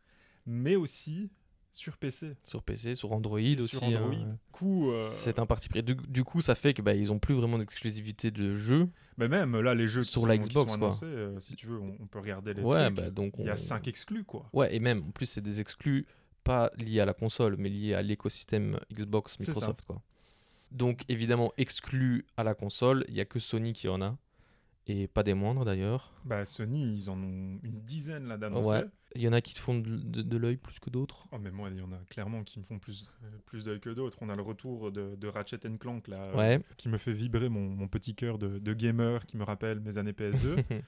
mais 0.46 0.76
aussi 0.76 1.30
sur 1.72 1.96
PC. 1.96 2.36
Sur 2.44 2.62
PC, 2.62 2.94
sur 2.94 3.12
Android 3.12 3.40
Et 3.40 3.58
aussi. 3.58 3.76
sur 3.76 3.82
Android. 3.82 4.12
hein. 4.14 4.38
Du 4.46 4.52
coup, 4.52 4.90
euh, 4.90 5.08
C'est 5.10 5.38
un 5.40 5.46
parti 5.46 5.68
pris. 5.68 5.82
Du, 5.82 5.94
du 5.96 6.22
coup, 6.22 6.40
ça 6.40 6.54
fait 6.54 6.72
que 6.72 6.82
bah, 6.82 6.94
ils 6.94 7.10
ont 7.10 7.18
plus 7.18 7.34
vraiment 7.34 7.58
d'exclusivité 7.58 8.30
de 8.30 8.54
jeu. 8.54 8.88
ben 9.18 9.28
même 9.28 9.58
là, 9.60 9.74
les 9.74 9.88
jeux 9.88 10.02
qui 10.02 10.10
Sur 10.12 10.20
sont, 10.22 10.26
la 10.28 10.38
qui 10.38 10.48
Xbox, 10.48 10.72
sont 10.72 10.78
quoi. 10.78 10.90
euh, 11.02 11.40
si 11.40 11.56
tu 11.56 11.66
veux, 11.66 11.80
on, 11.80 11.96
on 12.00 12.06
peut 12.06 12.20
regarder 12.20 12.54
les 12.54 12.62
Ouais, 12.62 12.84
trucs. 12.84 12.96
bah, 12.96 13.10
donc 13.10 13.34
Il 13.38 13.46
y 13.46 13.48
a 13.50 13.54
on- 13.54 13.56
5 13.56 13.88
exclus, 13.88 14.22
quoi. 14.24 14.48
Ouais, 14.52 14.72
et 14.74 14.78
même, 14.78 15.02
en 15.08 15.10
plus, 15.10 15.26
c'est 15.26 15.40
des 15.40 15.60
exclus 15.60 16.06
pas 16.44 16.70
liés 16.76 17.00
à 17.00 17.06
la 17.06 17.14
console, 17.14 17.56
mais 17.58 17.68
liés 17.70 17.94
à 17.94 18.02
l'écosystème 18.02 18.78
Xbox. 18.92 19.36
Microsoft, 19.40 19.84
quoi. 19.86 20.00
Donc, 20.70 21.02
évidemment, 21.08 21.52
exclus 21.56 22.24
à 22.36 22.44
la 22.44 22.54
console, 22.54 23.04
il 23.08 23.14
y 23.14 23.20
a 23.20 23.24
que 23.24 23.38
Sony 23.40 23.72
qui 23.72 23.88
en 23.88 24.00
a, 24.02 24.16
et 24.86 25.08
pas 25.08 25.22
des 25.22 25.34
moindres 25.34 25.64
d'ailleurs. 25.64 26.12
Bah, 26.24 26.44
Sony, 26.44 26.94
ils 26.94 27.08
en 27.10 27.14
ont 27.18 27.58
une 27.62 27.80
dizaine 27.84 28.26
là 28.28 28.36
d'annoncés. 28.36 28.68
Ouais. 28.68 28.84
Il 29.14 29.22
y 29.22 29.28
en 29.28 29.32
a 29.32 29.40
qui 29.40 29.54
te 29.54 29.60
font 29.60 29.78
de, 29.78 29.96
de- 29.96 30.22
de 30.22 30.36
l'œil 30.36 30.56
plus 30.56 30.80
que 30.80 30.90
d'autres. 30.90 31.26
Oh, 31.32 31.38
mais 31.38 31.50
moi, 31.50 31.68
il 31.70 31.78
y 31.78 31.82
en 31.82 31.92
a 31.92 31.98
clairement 32.10 32.42
qui 32.42 32.58
me 32.58 32.64
font 32.64 32.78
plus, 32.78 33.04
euh, 33.22 33.28
plus 33.46 33.64
d'œil 33.64 33.80
que 33.80 33.90
d'autres. 33.90 34.18
On 34.20 34.28
a 34.28 34.34
le 34.36 34.42
retour 34.42 34.90
de, 34.90 35.14
de 35.16 35.28
Ratchet 35.28 35.58
Clank, 35.78 36.08
là, 36.08 36.22
euh, 36.24 36.34
qui 36.76 36.88
me 36.88 36.98
fait 36.98 37.12
vibrer 37.12 37.48
mon, 37.48 37.60
mon 37.68 37.86
petit 37.88 38.14
cœur 38.14 38.38
de 38.38 38.72
gamer, 38.74 39.24
qui 39.26 39.36
me 39.36 39.44
rappelle 39.44 39.80
mes 39.80 39.98
années 39.98 40.12
PS2. 40.12 40.56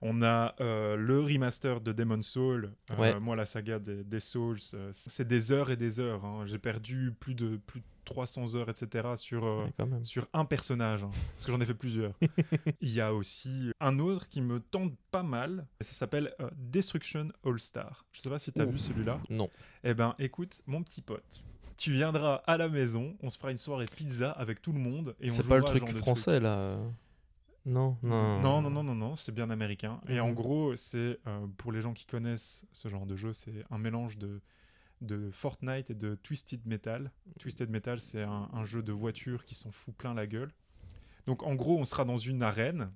On 0.00 0.22
a 0.22 0.54
euh, 0.60 0.96
le 0.96 1.20
remaster 1.20 1.80
de 1.80 1.92
Demon's 1.92 2.26
Soul. 2.26 2.72
Euh, 2.92 2.96
Ouais. 2.96 3.18
Moi, 3.20 3.34
la 3.36 3.44
saga 3.46 3.78
des, 3.78 4.04
des 4.04 4.20
Souls, 4.20 4.58
euh, 4.74 4.90
c'est 4.92 5.26
des 5.26 5.50
heures 5.52 5.70
et 5.70 5.76
des 5.76 5.98
heures. 6.00 6.24
hein. 6.24 6.44
J'ai 6.46 6.58
perdu 6.58 7.12
plus 7.18 7.34
de, 7.34 7.56
plus 7.56 7.80
de 7.80 7.84
300 8.04 8.54
heures, 8.54 8.68
etc. 8.70 9.08
sur, 9.16 9.42
Ouais, 9.42 9.86
sur 10.02 10.26
un 10.32 10.44
personnage, 10.44 11.02
hein, 11.04 11.10
parce 11.34 11.44
que 11.46 11.52
j'en 11.52 11.60
ai 11.60 11.66
fait 11.66 11.74
plusieurs. 11.74 12.12
Il 12.80 12.90
y 12.90 13.00
a 13.00 13.12
aussi 13.12 13.70
un 13.80 13.98
autre 13.98 14.28
qui 14.28 14.40
me 14.40 14.60
tente 14.60 14.94
pas 15.10 15.22
mal, 15.24 15.66
et 15.80 15.84
ça 15.84 15.92
s'appelle 15.92 16.32
euh, 16.40 16.48
Destruction 16.56 17.28
All 17.44 17.58
Star. 17.58 18.06
Je 18.12 18.20
sais 18.20 18.30
pas 18.30 18.38
si 18.38 18.52
tu 18.52 18.60
as 18.60 18.64
Ouh. 18.66 18.70
vu 18.70 18.78
celui-là. 18.78 19.20
Non. 19.28 19.50
Eh 19.84 19.94
ben, 19.94 20.14
écoute, 20.20 20.62
mon 20.66 20.82
petit 20.82 21.02
pote, 21.02 21.42
tu 21.76 21.92
viendras 21.92 22.36
à 22.46 22.56
la 22.56 22.68
maison, 22.68 23.16
on 23.22 23.30
se 23.30 23.36
fera 23.36 23.50
une 23.50 23.58
soirée 23.58 23.86
pizza 23.94 24.30
avec 24.30 24.62
tout 24.62 24.72
le 24.72 24.78
monde, 24.80 25.14
et 25.20 25.30
on 25.30 25.34
C'est 25.34 25.46
pas 25.46 25.58
le 25.58 25.64
truc 25.64 25.88
français 25.90 26.40
là. 26.40 26.78
Euh. 27.66 27.70
Non, 27.70 27.98
non. 28.02 28.40
non, 28.40 28.62
non, 28.62 28.70
non, 28.70 28.82
non, 28.84 28.94
non, 28.94 29.16
c'est 29.16 29.32
bien 29.32 29.50
américain. 29.50 30.00
Et 30.08 30.20
en 30.20 30.28
Mhm. 30.28 30.34
gros, 30.34 30.76
c'est 30.76 31.18
euh, 31.26 31.46
pour 31.56 31.72
les 31.72 31.80
gens 31.82 31.92
qui 31.92 32.06
connaissent 32.06 32.64
ce 32.72 32.88
genre 32.88 33.06
de 33.06 33.16
jeu, 33.16 33.32
c'est 33.32 33.64
un 33.70 33.78
mélange 33.78 34.16
de, 34.18 34.40
de 35.00 35.30
Fortnite 35.30 35.90
et 35.90 35.94
de 35.94 36.14
Twisted 36.16 36.64
Metal. 36.66 37.10
Twisted 37.38 37.68
Metal, 37.70 38.00
c'est 38.00 38.22
un, 38.22 38.48
un 38.52 38.64
jeu 38.64 38.82
de 38.82 38.92
voiture 38.92 39.44
qui 39.44 39.54
s'en 39.54 39.70
fout 39.70 39.94
plein 39.94 40.14
la 40.14 40.26
gueule. 40.26 40.52
Donc 41.26 41.42
en 41.42 41.54
gros, 41.54 41.78
on 41.78 41.84
sera 41.84 42.04
dans 42.04 42.16
une 42.16 42.42
arène 42.42 42.90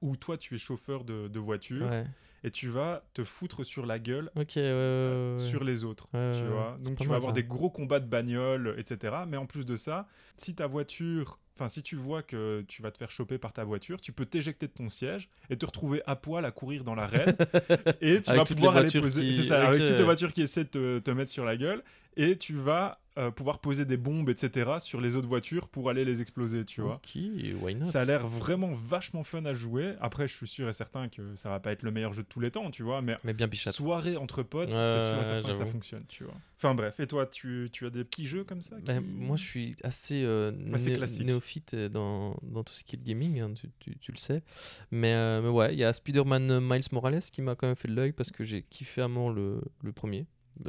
où 0.00 0.16
toi, 0.16 0.36
tu 0.36 0.54
es 0.54 0.58
chauffeur 0.58 1.04
de, 1.04 1.28
de 1.28 1.38
voiture 1.38 1.88
Ouais. 1.88 2.04
et 2.44 2.50
tu 2.50 2.68
vas 2.68 3.04
te 3.14 3.22
foutre 3.24 3.64
sur 3.64 3.86
la 3.86 3.98
gueule 4.00 4.30
Ok, 4.34 4.52
ouais, 4.56 4.62
ouais, 4.62 4.68
ouais, 4.68 5.32
ouais. 5.34 5.48
sur 5.48 5.62
les 5.64 5.84
autres, 5.84 6.08
tu 6.10 6.44
vois. 6.46 6.76
Donc 6.84 6.96
tu 6.98 7.04
mal, 7.04 7.10
vas 7.10 7.16
avoir 7.16 7.30
ça. 7.34 7.40
des 7.40 7.44
gros 7.44 7.70
combats 7.70 8.00
de 8.00 8.06
bagnoles, 8.08 8.74
etc. 8.78 9.14
Mais 9.28 9.36
en 9.36 9.46
plus 9.46 9.64
de 9.64 9.76
ça, 9.76 10.08
si 10.36 10.54
ta 10.56 10.66
voiture, 10.66 11.38
enfin 11.62 11.68
si 11.68 11.82
tu 11.82 11.96
vois 11.96 12.22
que 12.22 12.64
tu 12.68 12.82
vas 12.82 12.90
te 12.90 12.98
faire 12.98 13.10
choper 13.10 13.38
par 13.38 13.52
ta 13.52 13.64
voiture, 13.64 14.00
tu 14.00 14.12
peux 14.12 14.26
t'éjecter 14.26 14.66
de 14.66 14.72
ton 14.72 14.88
siège 14.88 15.28
et 15.50 15.56
te 15.56 15.64
retrouver 15.66 16.02
à 16.06 16.16
poil 16.16 16.44
à 16.44 16.50
courir 16.50 16.84
dans 16.84 16.94
l'arène 16.94 17.36
et 18.00 18.20
tu 18.20 18.30
Avec 18.30 18.40
vas 18.40 18.44
toutes 18.44 18.56
pouvoir 18.56 18.76
aller 18.76 18.90
poser, 18.90 19.20
qui- 19.22 19.34
c'est 19.34 19.42
ça, 19.44 19.66
avec 19.66 19.80
ok. 19.82 19.86
toutes 19.88 19.98
les 19.98 20.04
voitures 20.04 20.32
qui 20.32 20.42
essaient 20.42 20.64
de 20.64 20.68
te, 20.70 20.98
te 20.98 21.10
mettre 21.12 21.30
sur 21.30 21.44
la 21.44 21.56
gueule 21.56 21.82
et 22.16 22.36
tu 22.36 22.54
vas 22.54 22.98
euh, 23.18 23.30
pouvoir 23.30 23.58
poser 23.58 23.84
des 23.84 23.96
bombes, 23.96 24.30
etc. 24.30 24.78
sur 24.80 25.00
les 25.00 25.16
autres 25.16 25.28
voitures 25.28 25.68
pour 25.68 25.90
aller 25.90 26.04
les 26.04 26.22
exploser, 26.22 26.64
tu 26.64 26.80
vois. 26.80 26.94
Ok, 26.94 27.14
why 27.60 27.74
not? 27.74 27.84
Ça 27.84 28.00
a 28.00 28.04
l'air 28.04 28.26
vraiment 28.26 28.72
vachement 28.74 29.22
fun 29.22 29.44
à 29.44 29.52
jouer. 29.52 29.94
Après, 30.00 30.26
je 30.28 30.34
suis 30.34 30.46
sûr 30.48 30.68
et 30.68 30.72
certain 30.72 31.08
que 31.08 31.36
ça 31.36 31.50
va 31.50 31.60
pas 31.60 31.72
être 31.72 31.82
le 31.82 31.90
meilleur 31.90 32.12
jeu 32.14 32.22
de 32.22 32.28
tous 32.28 32.40
les 32.40 32.50
temps, 32.50 32.70
tu 32.70 32.82
vois, 32.82 33.02
mais 33.02 33.18
Mais 33.24 33.34
bien 33.34 33.48
pichate. 33.48 33.74
soirée 33.74 34.16
entre 34.16 34.42
potes, 34.42 34.68
c'est 34.70 34.74
sûr 35.10 35.20
et 35.20 35.24
certain 35.26 35.48
que 35.48 35.54
ça 35.54 35.66
fonctionne, 35.66 36.04
tu 36.08 36.24
vois. 36.24 36.34
Enfin 36.56 36.74
bref, 36.74 37.00
et 37.00 37.06
toi, 37.06 37.26
tu, 37.26 37.68
tu 37.72 37.86
as 37.86 37.90
des 37.90 38.04
petits 38.04 38.24
jeux 38.24 38.44
comme 38.44 38.62
ça 38.62 38.76
Ben, 38.82 39.00
moi, 39.04 39.36
je 39.36 39.44
suis 39.44 39.76
assez 39.82 40.22
euh, 40.24 40.52
Assez 40.72 40.90
né- 40.90 40.96
classique. 40.96 41.26
néophyte 41.26 41.74
euh, 41.74 41.88
dans, 41.88 42.36
dans 42.42 42.62
tout 42.64 42.72
ce 42.74 42.84
qui 42.84 42.94
est 42.96 42.98
le 42.98 43.04
gaming, 43.04 43.40
hein, 43.40 43.52
tu, 43.54 43.68
tu- 43.80 43.98
tu 43.98 44.12
le 44.12 44.16
sais. 44.18 44.42
Mais, 44.90 45.40
mais 45.42 45.48
ouais, 45.48 45.74
il 45.74 45.78
y 45.78 45.84
a 45.84 45.92
Spider-Man 45.92 46.60
Miles 46.60 46.82
Morales 46.92 47.20
qui 47.32 47.42
m'a 47.42 47.56
quand 47.56 47.66
même 47.66 47.76
fait 47.76 47.88
de 47.88 47.94
l'œil 47.94 48.12
parce 48.12 48.30
que 48.30 48.44
j'ai 48.44 48.62
kiffé 48.62 49.02
à 49.02 49.08
mort 49.08 49.30
le, 49.32 49.60
le 49.82 49.92
premier. 49.92 50.24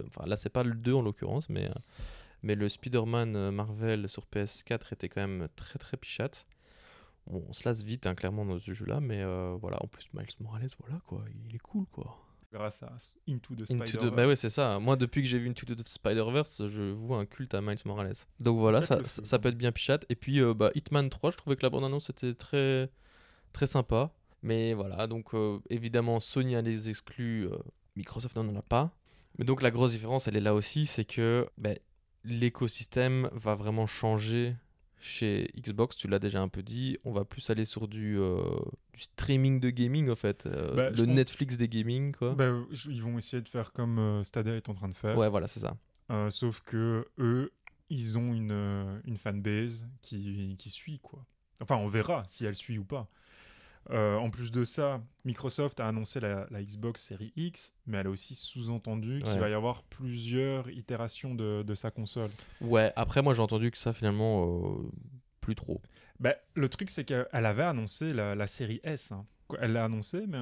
Enfin, 0.08 0.26
là, 0.26 0.36
c'est 0.36 0.50
pas 0.50 0.64
le 0.64 0.74
2 0.74 0.94
en 0.94 1.02
l'occurrence, 1.02 1.48
mais, 1.50 1.70
mais 2.44 2.56
le 2.56 2.70
Spider-Man 2.70 3.36
euh, 3.36 3.52
Marvel 3.52 4.08
sur 4.08 4.24
PS4 4.26 4.94
était 4.94 5.10
quand 5.10 5.22
même 5.22 5.48
très 5.56 5.80
très 5.80 5.98
pichate. 5.98 6.46
Bon, 7.28 7.44
on 7.48 7.54
se 7.54 7.64
lasse 7.68 7.84
vite, 7.84 8.06
hein, 8.06 8.16
clairement, 8.16 8.46
dans 8.46 8.60
ce 8.60 8.74
jeu-là, 8.74 9.00
mais 9.00 9.22
euh, 9.22 9.56
voilà, 9.60 9.78
en 9.82 9.88
plus, 9.88 10.10
Miles 10.14 10.28
Morales, 10.42 10.68
voilà 10.80 11.00
quoi, 11.08 11.24
il 11.48 11.56
est 11.56 11.60
cool 11.60 11.86
quoi. 11.90 12.18
grâce 12.52 12.84
à 12.84 12.92
Into 13.30 13.56
the 13.56 13.62
Into 13.72 13.86
Spider. 13.88 14.10
the- 14.10 14.14
Bah 14.14 14.28
ouais, 14.28 14.36
c'est 14.36 14.50
ça. 14.50 14.78
Moi, 14.80 14.98
depuis 14.98 15.22
que 15.22 15.28
j'ai 15.28 15.40
vu 15.40 15.50
Into 15.50 15.66
the 15.74 15.88
Spider-Verse, 15.88 16.68
je 16.68 16.92
vois 16.92 17.18
un 17.20 17.26
culte 17.26 17.54
à 17.54 17.62
Miles 17.62 17.80
Morales. 17.86 18.14
Donc 18.42 18.60
voilà, 18.60 18.82
ça, 18.82 19.00
ça, 19.06 19.40
peut 19.40 19.48
être 19.50 19.58
bien 19.58 19.72
pichate. 19.72 20.06
Et 20.10 20.16
puis, 20.16 20.42
euh, 20.42 20.54
bah, 20.54 20.70
Hitman 20.76 21.10
3, 21.10 21.32
je 21.32 21.38
trouvais 21.38 21.56
que 21.56 21.64
la 21.64 21.70
bande-annonce 21.70 22.10
était 22.10 22.34
très, 22.34 22.90
très 23.54 23.68
sympa. 23.68 24.12
Mais 24.42 24.74
voilà, 24.74 25.08
donc 25.08 25.34
euh, 25.34 25.60
évidemment, 25.70 26.20
Sony 26.20 26.58
a 26.58 26.62
les 26.62 26.90
exclus, 26.90 27.48
Microsoft 27.96 28.36
n'en 28.36 28.54
a 28.58 28.62
pas. 28.62 28.92
Mais 29.40 29.46
donc 29.46 29.62
la 29.62 29.72
grosse 29.72 29.94
différence, 29.94 30.28
elle 30.28 30.36
est 30.36 30.42
là 30.42 30.54
aussi, 30.54 30.86
c'est 30.86 31.06
que 31.06 31.48
ben, 31.58 31.78
l'écosystème 32.24 33.30
va 33.34 33.56
vraiment 33.56 33.86
changer 33.88 34.56
chez 35.00 35.50
Xbox, 35.58 35.98
tu 35.98 36.08
l'as 36.08 36.20
déjà 36.20 36.42
un 36.42 36.48
peu 36.48 36.64
dit, 36.64 36.98
on 37.04 37.12
va 37.12 37.26
plus 37.26 37.50
aller 37.50 37.66
sur 37.66 37.90
du, 37.90 38.18
euh, 38.18 38.38
du 38.94 39.02
streaming 39.02 39.60
de 39.60 39.70
gaming 39.70 40.10
en 40.10 40.16
fait, 40.16 40.46
euh, 40.46 40.74
Bah, 40.76 40.90
le 40.92 40.96
pense- 40.96 41.08
Netflix 41.08 41.58
des 41.58 41.68
gaming 41.68 42.14
quoi. 42.16 42.34
Bah, 42.36 42.54
ils 42.86 43.02
vont 43.04 43.18
essayer 43.18 43.42
de 43.42 43.50
faire 43.50 43.74
comme 43.74 44.00
euh, 44.00 44.24
Stadia 44.24 44.56
est 44.56 44.70
en 44.70 44.74
train 44.74 44.88
de 44.88 44.94
faire. 44.96 45.18
ouais, 45.18 45.28
voilà, 45.30 45.48
c'est 45.48 45.60
ça. 45.60 45.76
Euh, 46.10 46.30
sauf 46.30 46.62
que 46.62 47.06
eux, 47.20 47.52
ils 47.90 48.18
ont 48.18 48.34
une, 48.34 49.02
une 49.06 49.18
fanbase 49.18 49.86
qui, 50.02 50.56
qui 50.58 50.70
suit, 50.70 51.00
quoi. 51.00 51.26
Enfin, 51.62 51.76
on 51.76 51.88
verra 51.88 52.24
si 52.28 52.46
elle 52.46 52.56
suit 52.56 52.78
ou 52.78 52.86
pas. 52.86 53.10
Euh, 53.90 54.16
en 54.16 54.30
plus 54.30 54.52
de 54.52 54.64
ça, 54.64 55.02
Microsoft 55.26 55.80
a 55.80 55.88
annoncé 55.88 56.20
la, 56.20 56.48
la 56.50 56.64
Xbox 56.64 57.02
Series 57.04 57.34
X, 57.36 57.74
mais 57.86 57.98
elle 57.98 58.08
a 58.08 58.10
aussi 58.10 58.34
sous-entendu 58.36 59.22
qu'il 59.22 59.40
va 59.40 59.50
y 59.50 59.54
avoir 59.54 59.84
plusieurs 59.84 60.70
itérations 60.70 61.36
de, 61.36 61.64
de 61.64 61.76
sa 61.76 61.92
console. 61.92 62.30
Ouais, 62.62 62.94
après 62.96 63.22
moi 63.22 63.34
j'ai 63.34 63.42
entendu 63.42 63.72
que 63.72 63.78
ça 63.78 63.92
finalement 63.94 64.46
euh, 64.46 64.90
plus 65.42 65.56
trop. 65.56 65.82
Bah, 66.20 66.36
le 66.56 66.70
truc, 66.70 66.90
c'est 66.90 67.04
qu'elle 67.04 67.28
avait 67.32 67.64
annoncé 67.64 68.14
la, 68.14 68.36
la 68.36 68.48
série 68.48 68.80
S. 68.84 69.12
hein. 69.12 69.26
Elle 69.60 69.74
l'a 69.74 69.84
annoncé, 69.84 70.24
mais 70.28 70.40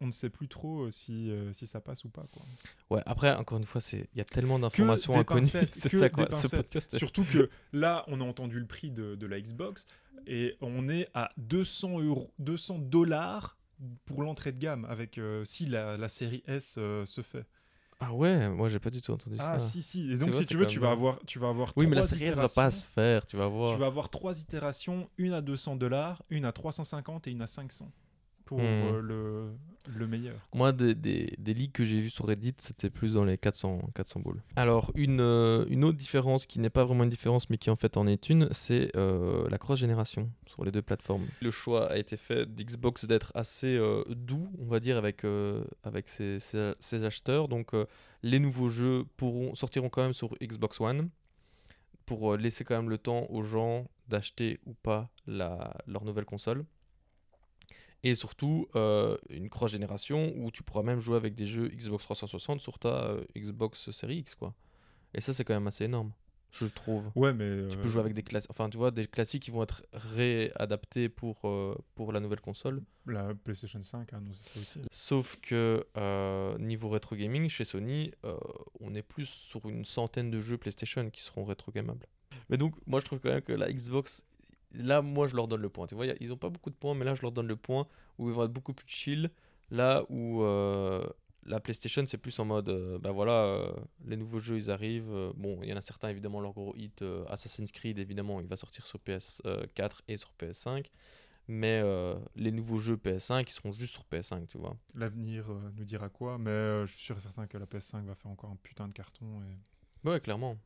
on, 0.00 0.06
ne 0.06 0.12
sait 0.12 0.30
plus 0.30 0.48
trop 0.48 0.82
euh, 0.82 0.90
si, 0.90 1.30
euh, 1.30 1.52
si 1.52 1.66
ça 1.66 1.80
passe 1.80 2.04
ou 2.04 2.08
pas. 2.10 2.24
Quoi. 2.32 2.42
Ouais, 2.90 3.02
après 3.06 3.34
encore 3.34 3.58
une 3.58 3.64
fois, 3.64 3.80
il 3.92 4.06
y 4.14 4.20
a 4.20 4.24
tellement 4.24 4.58
d'informations 4.58 5.18
inconnues, 5.18 5.46
c'est 5.72 5.88
ça 5.88 6.08
quoi. 6.10 6.28
Ce 6.30 6.46
podcast. 6.46 6.96
Surtout 6.98 7.24
que 7.24 7.50
là, 7.72 8.04
on 8.06 8.20
a 8.20 8.24
entendu 8.24 8.60
le 8.60 8.66
prix 8.66 8.90
de, 8.90 9.14
de 9.16 9.26
la 9.26 9.40
Xbox 9.40 9.86
et 10.26 10.56
on 10.60 10.88
est 10.88 11.08
à 11.14 11.30
200 11.36 12.00
euros, 12.00 12.30
200 12.38 12.78
dollars 12.78 13.58
pour 14.06 14.22
l'entrée 14.22 14.52
de 14.52 14.58
gamme 14.58 14.84
avec 14.86 15.18
euh, 15.18 15.44
si 15.44 15.66
la, 15.66 15.96
la 15.96 16.08
série 16.08 16.42
S 16.46 16.76
euh, 16.78 17.04
se 17.06 17.20
fait. 17.22 17.44
Ah 18.00 18.12
ouais, 18.12 18.48
moi 18.50 18.68
j'ai 18.68 18.78
pas 18.80 18.90
du 18.90 19.00
tout 19.00 19.12
entendu 19.12 19.36
Ah 19.38 19.58
ça. 19.58 19.66
si 19.66 19.82
si. 19.82 20.10
Et 20.10 20.16
donc 20.18 20.34
si 20.34 20.46
tu 20.46 20.56
veux, 20.56 20.66
tu 20.66 20.78
vas 20.80 20.90
avoir, 20.90 21.18
tu 21.26 21.38
vas 21.38 21.48
avoir. 21.48 21.72
Oui, 21.76 21.86
mais 21.86 21.96
la 21.96 22.02
série 22.02 22.24
elle 22.24 22.34
va 22.34 22.48
pas 22.48 22.70
se 22.70 22.84
faire, 22.84 23.24
tu 23.26 23.36
vas 23.36 23.46
voir. 23.48 23.72
Tu 23.74 23.78
vas 23.78 23.86
avoir 23.86 24.10
trois 24.10 24.38
itérations, 24.40 25.08
une 25.16 25.32
à 25.32 25.40
200 25.40 25.76
dollars, 25.76 26.22
une 26.30 26.44
à 26.44 26.52
350 26.52 27.26
et 27.28 27.30
une 27.30 27.42
à 27.42 27.46
500 27.46 27.90
pour 28.44 28.58
Hmm. 28.58 28.62
euh, 28.62 29.00
le, 29.00 29.54
le 29.88 30.06
meilleur. 30.06 30.48
Moi, 30.54 30.72
des, 30.72 30.94
des, 30.94 31.34
des 31.38 31.54
leaks 31.54 31.72
que 31.72 31.84
j'ai 31.84 32.00
vus 32.00 32.10
sur 32.10 32.26
Reddit, 32.26 32.54
c'était 32.58 32.90
plus 32.90 33.14
dans 33.14 33.24
les 33.24 33.36
400, 33.38 33.90
400 33.94 34.20
boules. 34.20 34.42
Alors, 34.56 34.90
une, 34.94 35.20
euh, 35.20 35.64
une 35.68 35.84
autre 35.84 35.98
différence 35.98 36.46
qui 36.46 36.58
n'est 36.60 36.70
pas 36.70 36.84
vraiment 36.84 37.04
une 37.04 37.10
différence, 37.10 37.50
mais 37.50 37.58
qui 37.58 37.70
en 37.70 37.76
fait 37.76 37.96
en 37.96 38.06
est 38.06 38.28
une, 38.30 38.48
c'est 38.52 38.90
euh, 38.96 39.48
la 39.50 39.58
cross-génération 39.58 40.30
sur 40.46 40.64
les 40.64 40.70
deux 40.70 40.82
plateformes. 40.82 41.26
Le 41.42 41.50
choix 41.50 41.90
a 41.90 41.96
été 41.98 42.16
fait 42.16 42.46
d'Xbox 42.46 43.04
d'être 43.04 43.30
assez 43.34 43.76
euh, 43.76 44.02
doux, 44.08 44.48
on 44.58 44.66
va 44.66 44.80
dire, 44.80 44.96
avec, 44.96 45.22
avec 45.82 46.08
ses, 46.08 46.38
ses- 46.38 46.72
ses 46.80 47.04
acheteurs. 47.04 47.48
Donc, 47.48 47.72
les 48.22 48.38
nouveaux 48.38 48.68
jeux 48.68 49.04
pourront, 49.16 49.54
sortiront 49.54 49.90
quand 49.90 50.02
même 50.02 50.14
sur 50.14 50.34
Xbox 50.42 50.80
One 50.80 51.10
pour 52.06 52.36
laisser 52.36 52.64
quand 52.64 52.76
même 52.76 52.90
le 52.90 52.98
temps 52.98 53.26
aux 53.30 53.42
gens 53.42 53.86
d'acheter 54.08 54.60
ou 54.66 54.74
pas 54.74 55.08
la, 55.26 55.74
leur 55.86 56.04
nouvelle 56.04 56.26
console. 56.26 56.64
Et 58.04 58.14
surtout, 58.14 58.68
euh, 58.76 59.16
une 59.30 59.48
cross-génération 59.48 60.32
où 60.36 60.50
tu 60.50 60.62
pourras 60.62 60.82
même 60.82 61.00
jouer 61.00 61.16
avec 61.16 61.34
des 61.34 61.46
jeux 61.46 61.68
Xbox 61.68 62.04
360 62.04 62.60
sur 62.60 62.78
ta 62.78 63.06
euh, 63.06 63.24
Xbox 63.36 63.90
Series 63.90 64.18
X, 64.18 64.34
quoi. 64.34 64.54
Et 65.14 65.20
ça, 65.20 65.32
c'est 65.32 65.44
quand 65.44 65.54
même 65.54 65.66
assez 65.66 65.84
énorme, 65.84 66.12
je 66.50 66.66
trouve. 66.66 67.10
Ouais, 67.14 67.32
mais 67.32 67.68
Tu 67.68 67.78
euh, 67.78 67.82
peux 67.82 67.88
jouer 67.88 68.00
avec 68.00 68.14
des 68.14 68.22
classiques, 68.22 68.50
enfin, 68.50 68.68
tu 68.68 68.76
vois, 68.76 68.90
des 68.90 69.06
classiques 69.06 69.44
qui 69.44 69.50
vont 69.50 69.62
être 69.62 69.84
réadaptés 69.92 71.08
pour, 71.08 71.40
euh, 71.44 71.76
pour 71.94 72.12
la 72.12 72.20
nouvelle 72.20 72.40
console. 72.40 72.82
la 73.06 73.32
PlayStation 73.34 73.80
5 73.80 74.12
a 74.12 74.16
annoncé 74.16 74.50
ça 74.50 74.60
aussi. 74.60 74.80
Sauf 74.90 75.36
que 75.40 75.86
euh, 75.96 76.58
niveau 76.58 76.90
rétro 76.90 77.16
gaming, 77.16 77.48
chez 77.48 77.64
Sony, 77.64 78.12
euh, 78.24 78.36
on 78.80 78.94
est 78.94 79.02
plus 79.02 79.26
sur 79.26 79.66
une 79.68 79.84
centaine 79.84 80.30
de 80.30 80.40
jeux 80.40 80.58
PlayStation 80.58 81.08
qui 81.10 81.22
seront 81.22 81.44
rétro 81.44 81.72
gamables. 81.72 82.06
Mais 82.50 82.56
donc, 82.58 82.74
moi, 82.86 83.00
je 83.00 83.06
trouve 83.06 83.20
quand 83.20 83.30
même 83.30 83.40
que 83.40 83.52
la 83.52 83.72
Xbox, 83.72 84.22
là, 84.74 85.02
moi, 85.02 85.28
je 85.28 85.36
leur 85.36 85.48
donne 85.48 85.62
le 85.62 85.68
point. 85.68 85.86
Tu 85.86 85.94
vois, 85.94 86.06
ils 86.06 86.32
ont 86.32 86.36
pas 86.36 86.50
beaucoup 86.50 86.70
de 86.70 86.74
points, 86.74 86.94
mais 86.94 87.04
là, 87.04 87.14
je 87.14 87.22
leur 87.22 87.32
donne 87.32 87.46
le 87.46 87.56
point 87.56 87.86
où 88.18 88.28
ils 88.28 88.34
vont 88.34 88.44
être 88.44 88.52
beaucoup 88.52 88.74
plus 88.74 88.88
chill. 88.88 89.30
Là 89.70 90.04
où 90.08 90.42
euh, 90.42 91.04
la 91.44 91.60
PlayStation, 91.60 92.04
c'est 92.06 92.18
plus 92.18 92.38
en 92.38 92.44
mode, 92.44 92.68
euh, 92.68 92.98
bah 92.98 93.12
voilà, 93.12 93.44
euh, 93.44 93.72
les 94.04 94.16
nouveaux 94.16 94.40
jeux, 94.40 94.56
ils 94.56 94.70
arrivent. 94.70 95.32
bon, 95.36 95.60
il 95.62 95.68
y 95.68 95.72
en 95.72 95.76
a 95.76 95.80
certains, 95.80 96.08
évidemment, 96.08 96.40
leur 96.40 96.52
gros 96.52 96.74
hit, 96.76 97.04
Assassin's 97.28 97.72
Creed, 97.72 97.98
évidemment, 97.98 98.40
il 98.40 98.46
va 98.46 98.56
sortir 98.56 98.86
sur 98.86 98.98
PS4 99.00 100.00
et 100.08 100.16
sur 100.16 100.32
PS5. 100.38 100.86
Mais 101.46 101.82
les 102.36 102.52
nouveaux 102.52 102.78
jeux 102.78 102.96
PS5, 102.96 103.44
ils 103.46 103.50
seront 103.50 103.72
juste 103.72 103.92
sur 103.92 104.04
PS5, 104.10 104.46
tu 104.46 104.58
vois. 104.58 104.76
L'avenir 104.94 105.46
nous 105.76 105.84
dira 105.84 106.08
quoi, 106.08 106.38
mais 106.38 106.86
je 106.86 106.92
suis 106.92 107.04
sûr 107.04 107.16
et 107.18 107.20
certain 107.20 107.46
que 107.46 107.58
la 107.58 107.66
PS5 107.66 108.04
va 108.04 108.14
faire 108.14 108.30
encore 108.30 108.50
un 108.50 108.56
putain 108.62 108.88
de 108.88 108.92
carton. 108.92 109.42
Et... 109.42 110.08
Ouais, 110.08 110.20
clairement. 110.20 110.56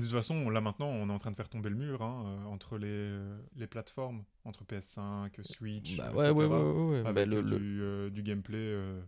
De 0.00 0.04
toute 0.04 0.14
façon, 0.14 0.48
là 0.50 0.60
maintenant, 0.60 0.88
on 0.88 1.08
est 1.08 1.12
en 1.12 1.18
train 1.18 1.30
de 1.30 1.36
faire 1.36 1.48
tomber 1.48 1.68
le 1.70 1.76
mur 1.76 2.02
hein, 2.02 2.24
euh, 2.26 2.44
entre 2.46 2.78
les, 2.78 2.86
euh, 2.88 3.38
les 3.56 3.66
plateformes, 3.66 4.22
entre 4.44 4.64
PS5, 4.64 5.30
Switch, 5.42 5.96
Bah 5.96 6.06
etc., 6.12 6.18
ouais, 6.18 6.30
ouais, 6.30 6.46
ouais, 6.46 6.56
ouais, 6.56 6.90
ouais. 6.90 7.02
Bah, 7.02 7.08
avec 7.10 7.26
le- 7.26 7.42
du, 7.42 7.82
euh, 7.82 8.10
du 8.10 8.22
gameplay 8.22 8.58
euh, 8.58 9.00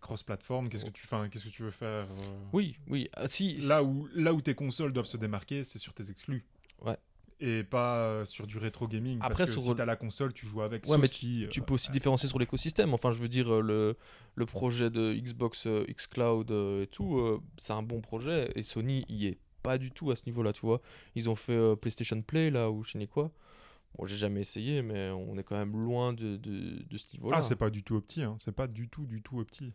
cross-platform, 0.00 0.68
qu'est-ce 0.68 0.84
que 0.84 0.90
tu, 0.90 1.02
enfin, 1.04 1.28
qu'est-ce 1.28 1.44
que 1.44 1.50
tu 1.50 1.62
veux 1.62 1.70
faire 1.70 2.06
Oui, 2.52 2.76
oui. 2.88 3.08
Ah, 3.14 3.26
si, 3.28 3.58
Là 3.66 3.82
où, 3.82 4.08
là 4.14 4.32
où 4.32 4.40
tes 4.40 4.54
consoles 4.54 4.92
doivent 4.92 5.06
se 5.06 5.16
démarquer, 5.16 5.64
c'est 5.64 5.78
sur 5.78 5.92
tes 5.92 6.10
exclus. 6.10 6.44
Ouais. 6.84 6.96
Et 7.40 7.62
pas 7.62 8.24
sur 8.26 8.46
du 8.48 8.58
rétro 8.58 8.88
gaming. 8.88 9.18
Après, 9.20 9.44
parce 9.44 9.54
que 9.54 9.60
sur- 9.60 9.70
si 9.70 9.76
t'as 9.76 9.84
la 9.84 9.94
console, 9.94 10.32
tu 10.32 10.44
joues 10.46 10.62
avec. 10.62 10.84
Ouais, 10.86 10.92
sauf 10.92 11.00
mais 11.00 11.06
si, 11.06 11.46
tu 11.50 11.60
euh, 11.60 11.62
peux 11.64 11.74
aussi 11.74 11.90
différencier 11.92 12.28
sur 12.28 12.38
l'écosystème. 12.40 12.94
Enfin, 12.94 13.12
je 13.12 13.20
veux 13.22 13.28
dire, 13.28 13.60
le, 13.62 13.96
le 14.34 14.46
projet 14.46 14.90
de 14.90 15.14
Xbox 15.14 15.68
xCloud 15.88 16.50
euh, 16.50 16.82
et 16.82 16.86
tout, 16.88 17.40
c'est 17.56 17.72
un 17.72 17.82
bon 17.82 18.00
projet. 18.00 18.50
Et 18.56 18.64
Sony 18.64 19.04
y 19.08 19.26
est 19.26 19.38
pas 19.62 19.78
du 19.78 19.90
tout 19.90 20.10
à 20.10 20.16
ce 20.16 20.24
niveau-là, 20.26 20.52
tu 20.52 20.60
vois. 20.62 20.80
Ils 21.14 21.28
ont 21.28 21.34
fait 21.36 21.52
euh, 21.52 21.76
PlayStation 21.76 22.20
Play, 22.22 22.50
là, 22.50 22.70
ou 22.70 22.82
je 22.84 22.92
sais 22.92 22.98
ni 22.98 23.08
quoi. 23.08 23.30
Bon, 23.96 24.06
j'ai 24.06 24.16
jamais 24.16 24.40
essayé, 24.40 24.82
mais 24.82 25.10
on 25.10 25.36
est 25.38 25.42
quand 25.42 25.56
même 25.56 25.72
loin 25.76 26.12
de, 26.12 26.36
de, 26.36 26.82
de 26.88 26.98
ce 26.98 27.14
niveau-là. 27.16 27.38
Ah, 27.38 27.42
c'est 27.42 27.56
pas 27.56 27.70
du 27.70 27.82
tout 27.82 27.96
opti. 27.96 28.22
Hein. 28.22 28.36
C'est 28.38 28.52
pas 28.52 28.66
du 28.66 28.88
tout, 28.88 29.06
du 29.06 29.22
tout 29.22 29.38
opti. 29.40 29.72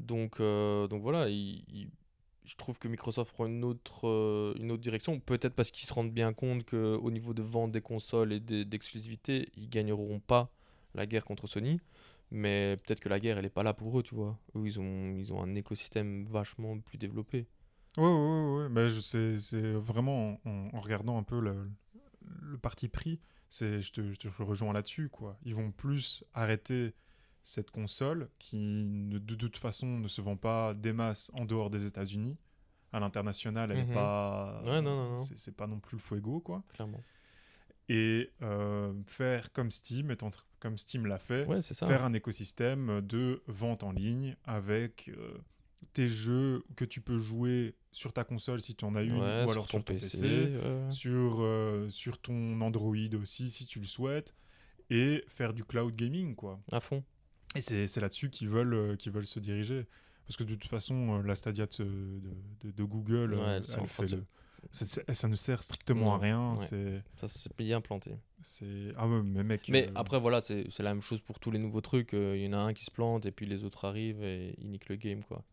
Donc, 0.00 0.40
euh, 0.40 0.86
donc 0.88 1.02
voilà, 1.02 1.28
il- 1.28 1.64
il- 1.72 1.88
je 2.44 2.56
trouve 2.56 2.78
que 2.78 2.88
Microsoft 2.88 3.32
prend 3.32 3.46
une 3.46 3.64
autre, 3.64 4.06
euh, 4.06 4.52
une 4.60 4.70
autre 4.70 4.82
direction. 4.82 5.18
Peut-être 5.18 5.54
parce 5.54 5.70
qu'ils 5.70 5.86
se 5.88 5.94
rendent 5.94 6.12
bien 6.12 6.34
compte 6.34 6.68
qu'au 6.68 7.10
niveau 7.10 7.32
de 7.32 7.42
vente 7.42 7.72
des 7.72 7.80
consoles 7.80 8.34
et 8.34 8.40
d'exclusivité, 8.40 9.48
ils 9.56 9.70
gagneront 9.70 10.20
pas 10.20 10.50
la 10.94 11.06
guerre 11.06 11.24
contre 11.24 11.46
Sony. 11.46 11.80
Mais 12.30 12.76
peut-être 12.84 13.00
que 13.00 13.08
la 13.08 13.18
guerre, 13.18 13.38
elle 13.38 13.44
est 13.46 13.50
pas 13.50 13.62
là 13.62 13.72
pour 13.72 13.98
eux, 13.98 14.02
tu 14.02 14.14
vois. 14.14 14.36
Eux, 14.56 14.66
ils 14.66 14.78
ont, 14.80 15.16
ils 15.16 15.32
ont 15.32 15.40
un 15.40 15.54
écosystème 15.54 16.24
vachement 16.26 16.78
plus 16.80 16.98
développé. 16.98 17.46
Ouais. 17.96 18.68
Mais 18.70 18.88
je- 18.88 19.00
c'est, 19.00 19.36
c'est 19.38 19.72
vraiment 19.72 20.40
en, 20.44 20.68
en 20.72 20.80
regardant 20.80 21.18
un 21.18 21.22
peu 21.22 21.40
le, 21.40 21.70
le 22.42 22.58
parti 22.58 22.88
pris, 22.88 23.20
c'est, 23.48 23.80
je, 23.80 23.92
te, 23.92 24.12
je 24.12 24.16
te 24.16 24.28
rejoins 24.42 24.72
là-dessus, 24.72 25.08
quoi. 25.08 25.38
Ils 25.44 25.54
vont 25.54 25.70
plus 25.70 26.24
arrêter 26.34 26.94
cette 27.42 27.70
console 27.70 28.28
qui, 28.38 28.84
ne- 28.86 29.18
de 29.18 29.34
toute 29.34 29.56
façon, 29.58 29.86
ne 29.98 30.08
se 30.08 30.20
vend 30.20 30.36
pas 30.36 30.74
des 30.74 30.92
masses 30.92 31.30
en 31.34 31.44
dehors 31.44 31.70
des 31.70 31.86
États-Unis. 31.86 32.38
À 32.92 33.00
l'international, 33.00 33.70
elle 33.72 33.78
est 33.78 33.84
Mhm. 33.86 33.94
pas. 33.94 34.62
Ouais, 34.64 34.80
non, 34.80 34.94
non, 34.96 35.10
non. 35.16 35.18
C'est, 35.36 35.54
pas 35.54 35.66
non 35.66 35.80
plus 35.80 35.96
le 35.96 36.00
fuego, 36.02 36.40
quoi. 36.40 36.62
Clairement. 36.72 37.02
Et 37.88 38.30
euh, 38.40 38.92
faire 39.06 39.52
comme 39.52 39.70
Steam, 39.70 40.10
étant 40.10 40.30
comme 40.58 40.78
Steam 40.78 41.04
l'a 41.06 41.18
fait, 41.18 41.44
Ouais, 41.46 41.60
c'est 41.60 41.74
ça. 41.74 41.86
faire 41.86 42.02
un 42.04 42.14
écosystème 42.14 43.02
de 43.02 43.42
vente 43.46 43.82
en 43.82 43.92
ligne 43.92 44.36
avec 44.44 45.10
euh, 45.14 45.36
tes 45.92 46.08
jeux 46.08 46.64
que 46.76 46.84
tu 46.84 47.00
peux 47.00 47.18
jouer 47.18 47.74
sur 47.92 48.12
ta 48.12 48.24
console 48.24 48.60
si 48.60 48.74
tu 48.74 48.84
en 48.84 48.94
as 48.94 49.02
une, 49.02 49.14
Ouais, 49.20 49.44
ou 49.46 49.50
alors 49.50 49.68
sur 49.68 49.82
ton 49.82 49.82
PC, 49.82 50.26
ouais. 50.26 50.90
sur, 50.90 51.36
euh, 51.40 51.88
sur 51.88 52.18
ton 52.18 52.60
Android 52.60 52.96
aussi 53.20 53.50
si 53.50 53.66
tu 53.66 53.78
le 53.78 53.86
souhaites, 53.86 54.34
et 54.90 55.24
faire 55.28 55.54
du 55.54 55.64
cloud 55.64 55.94
gaming, 55.94 56.34
quoi. 56.34 56.60
À 56.72 56.80
fond. 56.80 57.02
Et 57.56 57.60
c'est 57.60 58.00
là-dessus 58.00 58.30
qu'ils 58.30 58.48
veulent, 58.48 58.74
euh, 58.74 58.96
qu'ils 58.96 59.12
veulent 59.12 59.26
se 59.26 59.38
diriger. 59.38 59.86
Parce 60.26 60.36
que 60.36 60.44
de 60.44 60.54
toute 60.54 60.70
façon, 60.70 61.18
euh, 61.18 61.22
la 61.22 61.34
Stadia 61.34 61.66
de, 61.66 62.20
de, 62.62 62.84
Google, 62.84 63.34
Ouais, 63.34 63.56
elle 63.56 63.88
fait 63.88 64.06
le- 64.10 64.24
ça, 64.72 65.28
ne 65.28 65.36
sert 65.36 65.62
strictement 65.62 66.14
à 66.14 66.18
rien. 66.18 66.56
C'est, 66.58 67.02
Ça, 67.16 67.28
c'est 67.28 67.54
bien 67.56 67.80
planté. 67.80 68.12
Ah 68.96 69.06
ouais, 69.06 69.22
mais 69.22 69.44
mec... 69.44 69.68
Mais 69.68 69.88
euh, 69.88 69.92
après, 69.94 70.18
voilà, 70.18 70.40
c'est 70.40 70.66
la 70.78 70.94
même 70.94 71.02
chose 71.02 71.20
pour 71.20 71.38
tous 71.38 71.50
les 71.50 71.58
nouveaux 71.58 71.80
trucs. 71.82 72.12
Il 72.12 72.38
y 72.38 72.48
en 72.48 72.54
a 72.54 72.58
un 72.58 72.72
qui 72.74 72.84
se 72.84 72.90
plante 72.90 73.26
et 73.26 73.30
puis 73.30 73.46
les 73.46 73.64
autres 73.64 73.84
arrivent 73.84 74.22
et 74.22 74.54
ils 74.58 74.70
niquent 74.70 74.88
le 74.88 74.96
game, 74.96 75.22
quoi. 75.22 75.44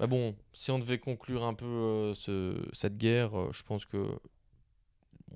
Mais 0.00 0.06
bon, 0.06 0.36
si 0.52 0.70
on 0.70 0.78
devait 0.78 0.98
conclure 0.98 1.44
un 1.44 1.54
peu 1.54 1.64
euh, 1.66 2.14
ce, 2.14 2.56
cette 2.72 2.96
guerre, 2.98 3.38
euh, 3.38 3.48
je 3.52 3.62
pense 3.62 3.84
que 3.86 4.06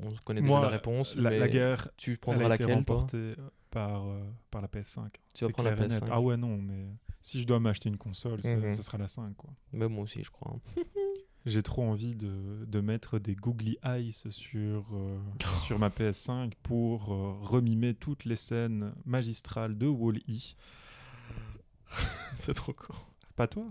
on 0.03 0.09
connaît 0.25 0.41
déjà 0.41 0.53
Moi, 0.53 0.61
la 0.63 0.69
réponse. 0.69 1.15
la, 1.17 1.31
mais 1.31 1.39
la 1.39 1.49
guerre, 1.49 1.89
tu 1.97 2.13
elle 2.13 2.19
prendras 2.19 2.43
a 2.51 2.55
été 2.55 2.65
laquelle, 2.65 2.85
toi? 2.85 2.97
remportée 2.97 3.17
euh, 3.17 3.35
par, 3.71 4.07
euh, 4.07 4.23
par 4.51 4.61
la 4.63 4.69
PS5. 4.69 5.09
Tu 5.35 5.45
vas 5.45 5.51
prendre 5.51 5.69
la 5.71 5.77
clair 5.77 5.87
et 5.87 5.89
net. 5.95 6.03
PS5. 6.03 6.09
Ah 6.11 6.21
ouais, 6.21 6.37
non, 6.37 6.57
mais 6.59 6.87
si 7.21 7.41
je 7.41 7.47
dois 7.47 7.59
m'acheter 7.61 7.89
une 7.89 7.99
console, 7.99 8.43
c'est- 8.43 8.57
Mhm. 8.57 8.73
ce 8.73 8.83
sera 8.83 8.99
la 8.99 9.07
5. 9.09 9.35
Quoi. 9.37 9.51
Mais 9.73 9.89
moi 9.89 10.05
aussi, 10.05 10.23
je 10.23 10.31
crois. 10.31 10.53
hein. 10.55 10.61
J'ai 11.47 11.63
trop 11.63 11.83
envie 11.85 12.15
de, 12.15 12.67
de 12.67 12.81
mettre 12.83 13.19
des 13.19 13.35
googly 13.35 13.79
eyes 13.83 14.13
sur, 14.13 14.85
sur 15.65 15.79
ma 15.79 15.89
PS5 15.89 16.53
pour 16.63 17.07
remimer 17.07 17.95
toutes 17.95 18.27
les 18.27 18.37
scènes 18.37 18.93
magistrales 19.07 19.79
de 19.79 19.87
Wall-E. 19.87 20.55
c'est 22.43 22.55
trop 22.55 22.75
con. 22.75 22.95
Pas 23.37 23.47
toi? 23.47 23.65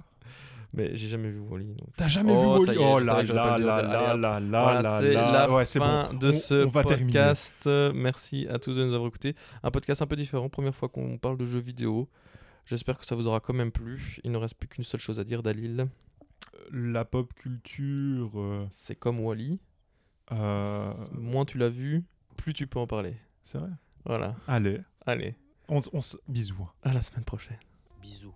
Mais 0.73 0.95
j'ai 0.95 1.07
jamais 1.07 1.29
vu 1.31 1.39
Wally. 1.39 1.73
Donc... 1.73 1.89
T'as 1.97 2.07
jamais 2.07 2.31
Oh, 2.35 2.59
vu 2.59 2.65
ça 2.67 2.71
Wall-E 2.73 2.79
y 2.79 2.83
est, 2.83 2.93
Oh 2.93 2.99
là 2.99 3.23
là 3.23 3.57
là 3.57 4.15
là 4.15 4.39
là 4.39 4.81
là 4.81 4.99
c'est 5.01 5.13
là. 5.13 5.31
la 5.31 5.51
Ouais, 5.51 5.65
fin 5.65 6.09
bon. 6.11 6.17
de 6.19 6.29
On- 6.29 6.33
ce 6.33 6.65
on 6.65 6.69
va 6.69 6.83
terminer. 6.83 7.11
podcast. 7.13 7.55
Euh, 7.67 7.91
Merci 7.95 8.47
à 8.49 8.59
tous 8.59 8.75
de 8.75 8.83
nous 8.85 8.93
avoir 8.93 9.07
écoutés. 9.09 9.35
Un 9.63 9.71
podcast 9.71 10.01
un 10.03 10.07
peu 10.07 10.15
différent, 10.15 10.47
première 10.47 10.75
fois 10.75 10.87
qu'on 10.89 11.17
parle 11.17 11.37
de 11.37 11.45
jeux 11.45 11.59
vidéo. 11.59 12.07
J'espère 12.65 12.99
que 12.99 13.05
ça 13.07 13.15
vous 13.15 13.25
aura 13.25 13.39
quand 13.39 13.53
même 13.55 13.71
plu. 13.71 14.17
Il 14.23 14.31
ne 14.31 14.37
reste 14.37 14.55
plus 14.55 14.67
qu'une 14.67 14.83
seule 14.83 14.99
chose 14.99 15.19
à 15.19 15.23
dire, 15.23 15.41
Dalil. 15.41 15.87
La 16.71 17.03
pop 17.03 17.33
culture. 17.33 18.31
euh, 18.35 18.67
C'est 18.69 18.95
comme 18.95 19.19
Wally. 19.21 19.59
euh, 20.31 20.91
Moins 21.13 21.45
tu 21.45 21.57
l'as 21.57 21.69
vu, 21.69 22.03
plus 22.37 22.53
tu 22.53 22.67
peux 22.67 22.77
en 22.79 22.85
parler. 22.85 23.15
c'est 23.41 23.57
vrai? 23.57 23.69
Voilà. 24.05 24.35
Allez, 24.47 24.79
Allez, 25.07 25.33
on, 25.67 25.79
s- 25.79 25.89
on 25.93 25.97
s- 25.97 26.17
bisous. 26.27 26.69
à 26.83 26.93
la 26.93 27.01
semaine 27.01 27.23
prochaine. 27.25 27.57
Bisous. 28.01 28.33